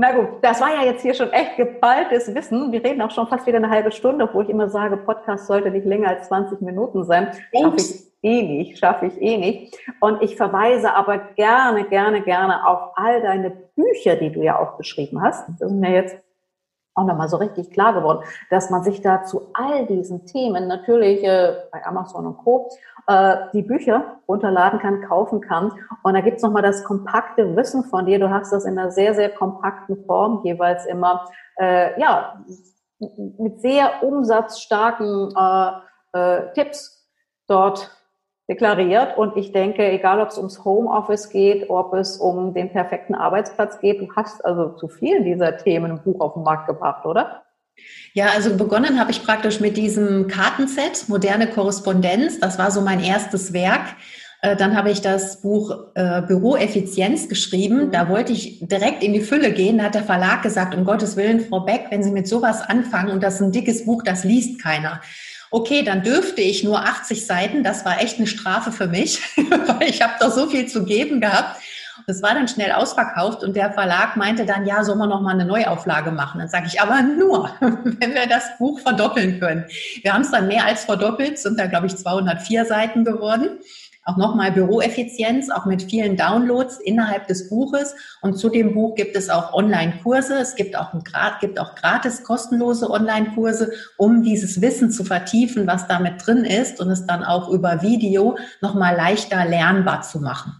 Na 0.00 0.12
gut, 0.12 0.28
das 0.40 0.62
war 0.62 0.70
ja 0.70 0.90
jetzt 0.90 1.02
hier 1.02 1.12
schon 1.12 1.30
echt 1.30 1.58
geballtes 1.58 2.34
Wissen. 2.34 2.72
Wir 2.72 2.82
reden 2.82 3.02
auch 3.02 3.10
schon 3.10 3.26
fast 3.26 3.46
wieder 3.46 3.58
eine 3.58 3.68
halbe 3.68 3.92
Stunde, 3.92 4.24
obwohl 4.24 4.44
ich 4.44 4.48
immer 4.48 4.70
sage, 4.70 4.96
Podcast 4.96 5.46
sollte 5.46 5.70
nicht 5.70 5.84
länger 5.84 6.08
als 6.08 6.28
20 6.28 6.62
Minuten 6.62 7.04
sein. 7.04 7.32
Schaffe 7.52 7.76
ich 7.76 8.06
eh 8.22 8.42
nicht, 8.42 8.78
schaffe 8.78 9.06
ich 9.08 9.20
eh 9.20 9.36
nicht. 9.36 9.78
Und 10.00 10.22
ich 10.22 10.36
verweise 10.36 10.94
aber 10.94 11.18
gerne, 11.18 11.84
gerne, 11.84 12.22
gerne 12.22 12.66
auf 12.66 12.92
all 12.94 13.20
deine 13.20 13.50
Bücher, 13.50 14.16
die 14.16 14.32
du 14.32 14.40
ja 14.40 14.58
auch 14.58 14.78
geschrieben 14.78 15.20
hast. 15.20 15.46
Das 15.60 15.70
ist 15.70 15.76
mir 15.76 15.92
jetzt 15.92 16.16
auch 16.94 17.04
nochmal 17.04 17.28
so 17.28 17.36
richtig 17.36 17.70
klar 17.70 17.92
geworden, 17.92 18.24
dass 18.48 18.70
man 18.70 18.82
sich 18.82 19.02
da 19.02 19.24
zu 19.24 19.50
all 19.52 19.84
diesen 19.86 20.24
Themen 20.24 20.66
natürlich 20.66 21.22
äh, 21.22 21.56
bei 21.70 21.84
Amazon 21.84 22.26
und 22.26 22.38
Co. 22.38 22.70
Äh, 23.06 23.36
die 23.52 23.62
Bücher 23.62 24.20
runterladen 24.28 24.78
kann, 24.78 25.02
kaufen 25.02 25.40
kann. 25.40 25.72
Und 26.02 26.14
da 26.14 26.20
gibt's 26.20 26.42
nochmal 26.42 26.62
das 26.62 26.84
kompakte 26.84 27.56
Wissen 27.56 27.84
von 27.84 28.06
dir. 28.06 28.18
Du 28.18 28.30
hast 28.30 28.52
das 28.52 28.64
in 28.64 28.78
einer 28.78 28.90
sehr, 28.90 29.14
sehr 29.14 29.30
kompakten 29.30 30.04
Form 30.04 30.42
jeweils 30.44 30.86
immer, 30.86 31.26
äh, 31.56 31.98
ja, 32.00 32.44
mit 32.98 33.60
sehr 33.60 34.02
umsatzstarken 34.02 35.34
äh, 35.36 35.70
äh, 36.18 36.52
Tipps 36.52 37.08
dort 37.46 37.90
deklariert. 38.48 39.16
Und 39.16 39.36
ich 39.36 39.52
denke, 39.52 39.90
egal 39.90 40.20
ob 40.20 40.28
es 40.28 40.38
ums 40.38 40.64
Homeoffice 40.64 41.30
geht, 41.30 41.70
ob 41.70 41.94
es 41.94 42.18
um 42.18 42.52
den 42.52 42.70
perfekten 42.70 43.14
Arbeitsplatz 43.14 43.80
geht, 43.80 44.00
du 44.00 44.08
hast 44.14 44.44
also 44.44 44.70
zu 44.76 44.88
vielen 44.88 45.24
dieser 45.24 45.56
Themen 45.56 45.92
ein 45.92 46.02
Buch 46.02 46.20
auf 46.20 46.34
den 46.34 46.42
Markt 46.42 46.66
gebracht, 46.66 47.06
oder? 47.06 47.42
Ja, 48.12 48.30
also 48.34 48.56
begonnen 48.56 48.98
habe 48.98 49.12
ich 49.12 49.22
praktisch 49.22 49.60
mit 49.60 49.76
diesem 49.76 50.26
Kartenset, 50.26 51.08
moderne 51.08 51.46
Korrespondenz. 51.46 52.40
Das 52.40 52.58
war 52.58 52.70
so 52.70 52.80
mein 52.80 53.02
erstes 53.02 53.52
Werk. 53.52 53.96
Äh, 54.42 54.56
dann 54.56 54.76
habe 54.76 54.90
ich 54.90 55.00
das 55.00 55.40
Buch 55.40 55.76
äh, 55.94 56.22
Büroeffizienz 56.22 57.28
geschrieben. 57.28 57.90
Da 57.92 58.08
wollte 58.08 58.32
ich 58.32 58.58
direkt 58.60 59.04
in 59.04 59.12
die 59.12 59.20
Fülle 59.20 59.52
gehen. 59.52 59.78
Da 59.78 59.84
hat 59.84 59.94
der 59.94 60.02
Verlag 60.02 60.42
gesagt, 60.42 60.74
um 60.74 60.84
Gottes 60.84 61.16
Willen, 61.16 61.40
Frau 61.40 61.60
Beck, 61.60 61.86
wenn 61.90 62.02
Sie 62.02 62.10
mit 62.10 62.26
sowas 62.26 62.62
anfangen 62.62 63.10
und 63.10 63.22
das 63.22 63.34
ist 63.36 63.42
ein 63.42 63.52
dickes 63.52 63.84
Buch, 63.84 64.02
das 64.02 64.24
liest 64.24 64.60
keiner. 64.60 65.00
Okay, 65.52 65.82
dann 65.82 66.02
dürfte 66.02 66.40
ich 66.40 66.62
nur 66.62 66.80
80 66.80 67.26
Seiten. 67.26 67.64
Das 67.64 67.84
war 67.84 68.00
echt 68.00 68.18
eine 68.18 68.28
Strafe 68.28 68.72
für 68.72 68.86
mich, 68.86 69.20
weil 69.36 69.88
ich 69.88 70.00
habe 70.00 70.14
doch 70.20 70.32
so 70.32 70.48
viel 70.48 70.66
zu 70.66 70.84
geben 70.84 71.20
gehabt. 71.20 71.60
Das 72.06 72.22
war 72.22 72.34
dann 72.34 72.48
schnell 72.48 72.72
ausverkauft 72.72 73.42
und 73.42 73.56
der 73.56 73.72
Verlag 73.72 74.16
meinte 74.16 74.46
dann, 74.46 74.66
ja, 74.66 74.84
soll 74.84 74.96
man 74.96 75.08
noch 75.08 75.20
mal 75.20 75.34
eine 75.34 75.44
Neuauflage 75.44 76.10
machen? 76.10 76.38
Dann 76.38 76.48
sage 76.48 76.66
ich, 76.66 76.80
aber 76.80 77.02
nur, 77.02 77.50
wenn 77.60 78.14
wir 78.14 78.26
das 78.28 78.44
Buch 78.58 78.80
verdoppeln 78.80 79.40
können. 79.40 79.64
Wir 80.02 80.12
haben 80.12 80.22
es 80.22 80.30
dann 80.30 80.48
mehr 80.48 80.64
als 80.64 80.84
verdoppelt, 80.84 81.38
sind 81.38 81.58
da, 81.58 81.66
glaube 81.66 81.86
ich, 81.86 81.96
204 81.96 82.64
Seiten 82.64 83.04
geworden 83.04 83.58
auch 84.10 84.16
nochmal 84.16 84.50
Büroeffizienz, 84.50 85.50
auch 85.50 85.66
mit 85.66 85.82
vielen 85.82 86.16
Downloads 86.16 86.78
innerhalb 86.78 87.26
des 87.26 87.48
Buches. 87.48 87.94
Und 88.22 88.38
zu 88.38 88.48
dem 88.48 88.74
Buch 88.74 88.94
gibt 88.94 89.14
es 89.14 89.28
auch 89.28 89.52
Online-Kurse. 89.52 90.34
Es 90.38 90.54
gibt 90.54 90.76
auch, 90.76 90.92
ein, 90.94 91.04
gibt 91.40 91.60
auch 91.60 91.74
gratis 91.74 92.24
kostenlose 92.24 92.90
Online-Kurse, 92.90 93.72
um 93.98 94.22
dieses 94.22 94.60
Wissen 94.60 94.90
zu 94.90 95.04
vertiefen, 95.04 95.66
was 95.66 95.86
damit 95.86 96.26
drin 96.26 96.44
ist 96.44 96.80
und 96.80 96.90
es 96.90 97.06
dann 97.06 97.22
auch 97.24 97.50
über 97.50 97.82
Video 97.82 98.36
nochmal 98.60 98.96
leichter 98.96 99.44
lernbar 99.44 100.02
zu 100.02 100.20
machen. 100.20 100.54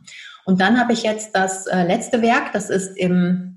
Und 0.45 0.61
dann 0.61 0.79
habe 0.79 0.93
ich 0.93 1.03
jetzt 1.03 1.35
das 1.35 1.67
äh, 1.67 1.85
letzte 1.85 2.23
Werk, 2.23 2.53
das 2.53 2.71
ist 2.71 2.97
im 2.97 3.51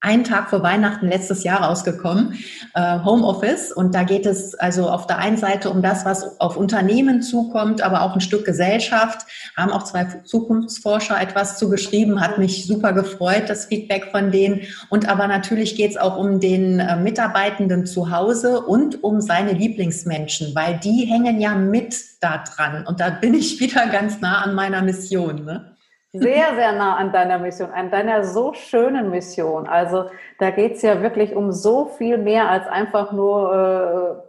einen 0.00 0.22
Tag 0.22 0.48
vor 0.48 0.62
Weihnachten 0.62 1.08
letztes 1.08 1.42
Jahr 1.42 1.62
rausgekommen, 1.62 2.38
äh, 2.74 3.00
Homeoffice. 3.04 3.72
Und 3.72 3.96
da 3.96 4.04
geht 4.04 4.26
es 4.26 4.54
also 4.54 4.88
auf 4.88 5.08
der 5.08 5.18
einen 5.18 5.36
Seite 5.36 5.70
um 5.70 5.82
das, 5.82 6.04
was 6.04 6.40
auf 6.40 6.56
Unternehmen 6.56 7.20
zukommt, 7.20 7.82
aber 7.82 8.02
auch 8.02 8.14
ein 8.14 8.20
Stück 8.20 8.44
Gesellschaft. 8.44 9.26
Haben 9.56 9.72
auch 9.72 9.82
zwei 9.82 10.04
Zukunftsforscher 10.24 11.20
etwas 11.20 11.58
zugeschrieben, 11.58 12.20
hat 12.20 12.38
mich 12.38 12.66
super 12.66 12.92
gefreut, 12.92 13.44
das 13.48 13.66
Feedback 13.66 14.10
von 14.12 14.30
denen. 14.30 14.60
Und 14.88 15.08
aber 15.08 15.26
natürlich 15.26 15.74
geht 15.74 15.90
es 15.90 15.96
auch 15.96 16.16
um 16.16 16.38
den 16.38 16.78
äh, 16.78 16.96
Mitarbeitenden 16.96 17.84
zu 17.84 18.12
Hause 18.12 18.60
und 18.60 19.02
um 19.02 19.20
seine 19.20 19.52
Lieblingsmenschen, 19.52 20.54
weil 20.54 20.78
die 20.78 21.06
hängen 21.06 21.40
ja 21.40 21.56
mit 21.56 21.96
da 22.20 22.44
dran. 22.44 22.86
Und 22.86 23.00
da 23.00 23.10
bin 23.10 23.34
ich 23.34 23.58
wieder 23.60 23.88
ganz 23.88 24.20
nah 24.20 24.42
an 24.42 24.54
meiner 24.54 24.82
Mission. 24.82 25.44
Ne? 25.44 25.74
Sehr, 26.12 26.54
sehr 26.54 26.72
nah 26.72 26.96
an 26.96 27.12
deiner 27.12 27.38
Mission, 27.38 27.70
an 27.70 27.90
deiner 27.90 28.24
so 28.24 28.54
schönen 28.54 29.10
Mission. 29.10 29.66
Also 29.66 30.06
da 30.38 30.50
geht 30.50 30.76
es 30.76 30.82
ja 30.82 31.02
wirklich 31.02 31.36
um 31.36 31.52
so 31.52 31.84
viel 31.84 32.16
mehr 32.16 32.48
als 32.48 32.66
einfach 32.66 33.12
nur 33.12 34.24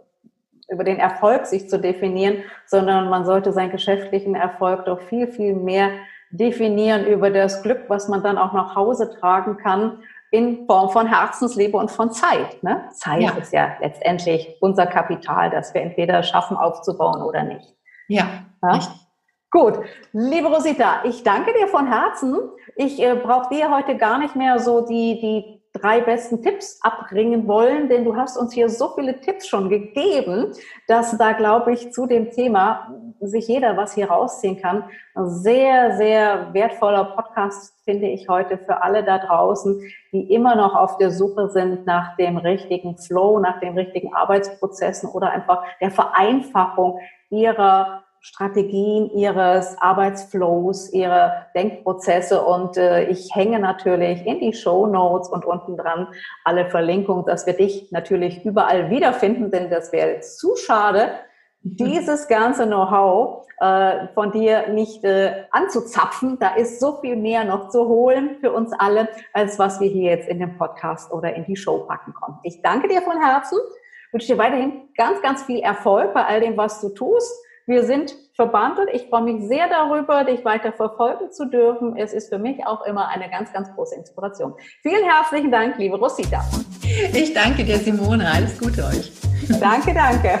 äh, 0.68 0.74
über 0.74 0.84
den 0.84 0.98
Erfolg 0.98 1.46
sich 1.46 1.70
zu 1.70 1.78
definieren, 1.78 2.44
sondern 2.66 3.08
man 3.08 3.24
sollte 3.24 3.52
seinen 3.52 3.70
geschäftlichen 3.70 4.34
Erfolg 4.34 4.84
doch 4.84 5.00
viel, 5.00 5.28
viel 5.28 5.54
mehr 5.54 5.90
definieren 6.30 7.06
über 7.06 7.30
das 7.30 7.62
Glück, 7.62 7.84
was 7.88 8.08
man 8.08 8.22
dann 8.22 8.38
auch 8.38 8.52
nach 8.52 8.76
Hause 8.76 9.10
tragen 9.18 9.56
kann 9.56 10.02
in 10.30 10.66
Form 10.66 10.90
von 10.90 11.06
Herzenslebe 11.06 11.76
und 11.76 11.90
von 11.90 12.12
Zeit. 12.12 12.62
Ne? 12.62 12.84
Zeit 12.92 13.22
ja. 13.22 13.30
ist 13.32 13.52
ja 13.52 13.72
letztendlich 13.80 14.56
unser 14.60 14.86
Kapital, 14.86 15.50
das 15.50 15.74
wir 15.74 15.80
entweder 15.80 16.22
schaffen 16.22 16.56
aufzubauen 16.56 17.22
oder 17.22 17.42
nicht. 17.42 17.74
Ja, 18.06 18.28
ja? 18.62 18.70
Richtig. 18.70 18.99
Gut, 19.52 19.80
liebe 20.12 20.46
Rosita, 20.46 21.02
ich 21.02 21.24
danke 21.24 21.52
dir 21.52 21.66
von 21.66 21.88
Herzen. 21.88 22.38
Ich 22.76 23.02
äh, 23.02 23.16
brauche 23.16 23.52
dir 23.52 23.74
heute 23.74 23.96
gar 23.96 24.18
nicht 24.18 24.36
mehr 24.36 24.60
so 24.60 24.86
die, 24.86 25.20
die 25.20 25.60
drei 25.72 26.00
besten 26.00 26.40
Tipps 26.40 26.78
abbringen 26.82 27.48
wollen, 27.48 27.88
denn 27.88 28.04
du 28.04 28.14
hast 28.14 28.36
uns 28.36 28.52
hier 28.52 28.68
so 28.68 28.90
viele 28.94 29.20
Tipps 29.20 29.48
schon 29.48 29.68
gegeben, 29.68 30.52
dass 30.86 31.18
da, 31.18 31.32
glaube 31.32 31.72
ich, 31.72 31.92
zu 31.92 32.06
dem 32.06 32.30
Thema 32.30 32.94
sich 33.20 33.48
jeder 33.48 33.76
was 33.76 33.94
hier 33.94 34.08
rausziehen 34.08 34.62
kann. 34.62 34.84
Ein 35.16 35.28
sehr, 35.28 35.96
sehr 35.96 36.54
wertvoller 36.54 37.04
Podcast 37.04 37.74
finde 37.84 38.06
ich 38.06 38.28
heute 38.28 38.56
für 38.56 38.84
alle 38.84 39.02
da 39.02 39.18
draußen, 39.18 39.82
die 40.12 40.32
immer 40.32 40.54
noch 40.54 40.76
auf 40.76 40.96
der 40.98 41.10
Suche 41.10 41.48
sind 41.48 41.86
nach 41.86 42.16
dem 42.16 42.36
richtigen 42.36 42.96
Flow, 42.96 43.40
nach 43.40 43.58
den 43.58 43.76
richtigen 43.76 44.14
Arbeitsprozessen 44.14 45.10
oder 45.10 45.30
einfach 45.30 45.64
der 45.80 45.90
Vereinfachung 45.90 47.00
ihrer 47.30 48.04
Strategien 48.22 49.10
ihres 49.12 49.76
Arbeitsflows, 49.80 50.92
ihre 50.92 51.46
Denkprozesse 51.54 52.42
und 52.44 52.76
äh, 52.76 53.04
ich 53.04 53.34
hänge 53.34 53.58
natürlich 53.58 54.26
in 54.26 54.40
die 54.40 54.52
Show 54.52 54.86
Notes 54.86 55.30
und 55.30 55.46
unten 55.46 55.78
dran 55.78 56.06
alle 56.44 56.68
Verlinkungen, 56.68 57.24
dass 57.24 57.46
wir 57.46 57.54
dich 57.54 57.90
natürlich 57.92 58.44
überall 58.44 58.90
wiederfinden, 58.90 59.50
denn 59.50 59.70
das 59.70 59.90
wäre 59.92 60.20
zu 60.20 60.54
schade, 60.56 61.12
dieses 61.62 62.28
ganze 62.28 62.66
Know-how 62.66 63.46
äh, 63.58 64.08
von 64.12 64.32
dir 64.32 64.68
nicht 64.68 65.02
äh, 65.02 65.44
anzuzapfen. 65.50 66.38
Da 66.38 66.56
ist 66.56 66.78
so 66.78 66.98
viel 67.00 67.16
mehr 67.16 67.44
noch 67.44 67.70
zu 67.70 67.88
holen 67.88 68.36
für 68.40 68.52
uns 68.52 68.72
alle, 68.78 69.08
als 69.32 69.58
was 69.58 69.80
wir 69.80 69.88
hier 69.88 70.10
jetzt 70.10 70.28
in 70.28 70.40
den 70.40 70.58
Podcast 70.58 71.10
oder 71.10 71.34
in 71.34 71.46
die 71.46 71.56
Show 71.56 71.86
packen 71.86 72.12
konnten. 72.12 72.40
Ich 72.42 72.60
danke 72.60 72.88
dir 72.88 73.00
von 73.00 73.18
Herzen, 73.18 73.58
wünsche 74.12 74.26
dir 74.26 74.38
weiterhin 74.38 74.90
ganz, 74.94 75.22
ganz 75.22 75.42
viel 75.42 75.60
Erfolg 75.60 76.12
bei 76.12 76.26
all 76.26 76.42
dem, 76.42 76.58
was 76.58 76.82
du 76.82 76.90
tust 76.90 77.46
wir 77.70 77.84
sind 77.84 78.16
verbandelt. 78.34 78.88
Ich 78.92 79.06
freue 79.06 79.22
mich 79.22 79.46
sehr 79.46 79.68
darüber, 79.68 80.24
dich 80.24 80.44
weiter 80.44 80.72
verfolgen 80.72 81.30
zu 81.30 81.48
dürfen. 81.48 81.96
Es 81.96 82.12
ist 82.12 82.28
für 82.28 82.38
mich 82.38 82.66
auch 82.66 82.84
immer 82.84 83.06
eine 83.08 83.30
ganz, 83.30 83.52
ganz 83.52 83.72
große 83.76 83.94
Inspiration. 83.94 84.54
Vielen 84.82 85.04
herzlichen 85.04 85.52
Dank, 85.52 85.78
liebe 85.78 85.96
Rosita. 85.96 86.44
Ich 87.14 87.32
danke 87.32 87.62
dir, 87.62 87.78
Simone. 87.78 88.28
Alles 88.28 88.58
Gute 88.58 88.84
euch. 88.84 89.12
Danke, 89.60 89.94
danke. 89.94 90.40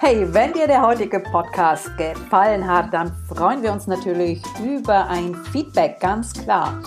Hey, 0.00 0.26
wenn 0.32 0.54
dir 0.54 0.66
der 0.66 0.80
heutige 0.80 1.20
Podcast 1.20 1.90
gefallen 1.98 2.66
hat, 2.66 2.92
dann 2.94 3.12
freuen 3.28 3.62
wir 3.62 3.70
uns 3.70 3.86
natürlich 3.86 4.42
über 4.64 5.08
ein 5.08 5.34
Feedback, 5.52 6.00
ganz 6.00 6.32
klar. 6.32 6.82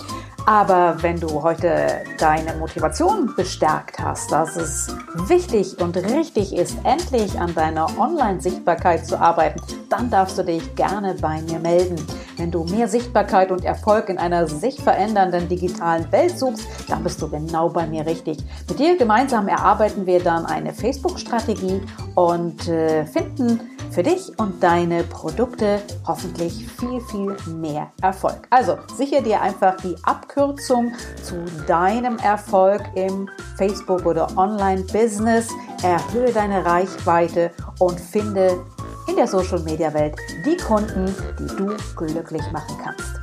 Aber 0.48 1.02
wenn 1.02 1.18
du 1.18 1.42
heute 1.42 2.04
deine 2.18 2.54
Motivation 2.54 3.34
bestärkt 3.34 3.98
hast, 3.98 4.30
dass 4.30 4.54
es 4.54 4.94
wichtig 5.26 5.76
und 5.80 5.96
richtig 5.96 6.54
ist, 6.54 6.76
endlich 6.84 7.36
an 7.40 7.52
deiner 7.52 7.88
Online-Sichtbarkeit 7.98 9.04
zu 9.04 9.20
arbeiten, 9.20 9.60
dann 9.90 10.08
darfst 10.08 10.38
du 10.38 10.44
dich 10.44 10.76
gerne 10.76 11.16
bei 11.20 11.42
mir 11.42 11.58
melden. 11.58 11.96
Wenn 12.36 12.52
du 12.52 12.62
mehr 12.62 12.86
Sichtbarkeit 12.86 13.50
und 13.50 13.64
Erfolg 13.64 14.08
in 14.08 14.18
einer 14.18 14.46
sich 14.46 14.80
verändernden 14.80 15.48
digitalen 15.48 16.10
Welt 16.12 16.38
suchst, 16.38 16.64
dann 16.88 17.02
bist 17.02 17.20
du 17.20 17.28
genau 17.28 17.68
bei 17.68 17.88
mir 17.88 18.06
richtig. 18.06 18.38
Mit 18.68 18.78
dir 18.78 18.96
gemeinsam 18.96 19.48
erarbeiten 19.48 20.06
wir 20.06 20.22
dann 20.22 20.46
eine 20.46 20.72
Facebook-Strategie 20.72 21.82
und 22.14 22.68
äh, 22.68 23.04
finden 23.04 23.75
für 23.96 24.02
dich 24.02 24.38
und 24.38 24.62
deine 24.62 25.04
Produkte 25.04 25.80
hoffentlich 26.06 26.68
viel, 26.78 27.00
viel 27.00 27.34
mehr 27.54 27.92
Erfolg. 28.02 28.46
Also 28.50 28.76
sichere 28.94 29.22
dir 29.22 29.40
einfach 29.40 29.78
die 29.78 29.96
Abkürzung 30.02 30.92
zu 31.22 31.42
deinem 31.66 32.18
Erfolg 32.18 32.82
im 32.94 33.26
Facebook- 33.56 34.04
oder 34.04 34.28
Online-Business, 34.36 35.48
erhöhe 35.82 36.30
deine 36.30 36.66
Reichweite 36.66 37.52
und 37.78 37.98
finde 37.98 38.62
in 39.08 39.16
der 39.16 39.28
Social-Media-Welt 39.28 40.14
die 40.44 40.58
Kunden, 40.58 41.06
die 41.38 41.56
du 41.56 41.74
glücklich 41.96 42.42
machen 42.52 42.76
kannst. 42.84 43.14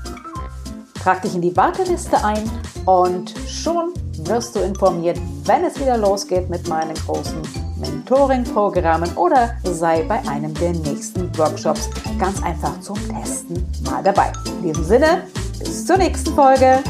Trag 1.03 1.21
dich 1.21 1.35
in 1.35 1.41
die 1.41 1.55
Warteliste 1.55 2.17
ein 2.25 2.49
und 2.87 3.31
schon 3.47 3.93
wirst 4.23 4.55
du 4.55 4.59
informiert, 4.61 5.19
wenn 5.43 5.65
es 5.65 5.79
wieder 5.79 5.99
losgeht 5.99 6.49
mit 6.49 6.67
meinen 6.67 6.95
großen 6.95 7.72
Mentoring-Programmen 7.83 9.15
oder 9.17 9.55
sei 9.63 10.03
bei 10.03 10.19
einem 10.27 10.53
der 10.53 10.71
nächsten 10.71 11.35
Workshops 11.37 11.89
ganz 12.17 12.41
einfach 12.41 12.79
zum 12.79 12.97
Testen 13.09 13.65
mal 13.83 14.01
dabei. 14.01 14.31
In 14.45 14.63
diesem 14.63 14.83
Sinne, 14.83 15.27
bis 15.59 15.85
zur 15.85 15.97
nächsten 15.97 16.33
Folge. 16.33 16.81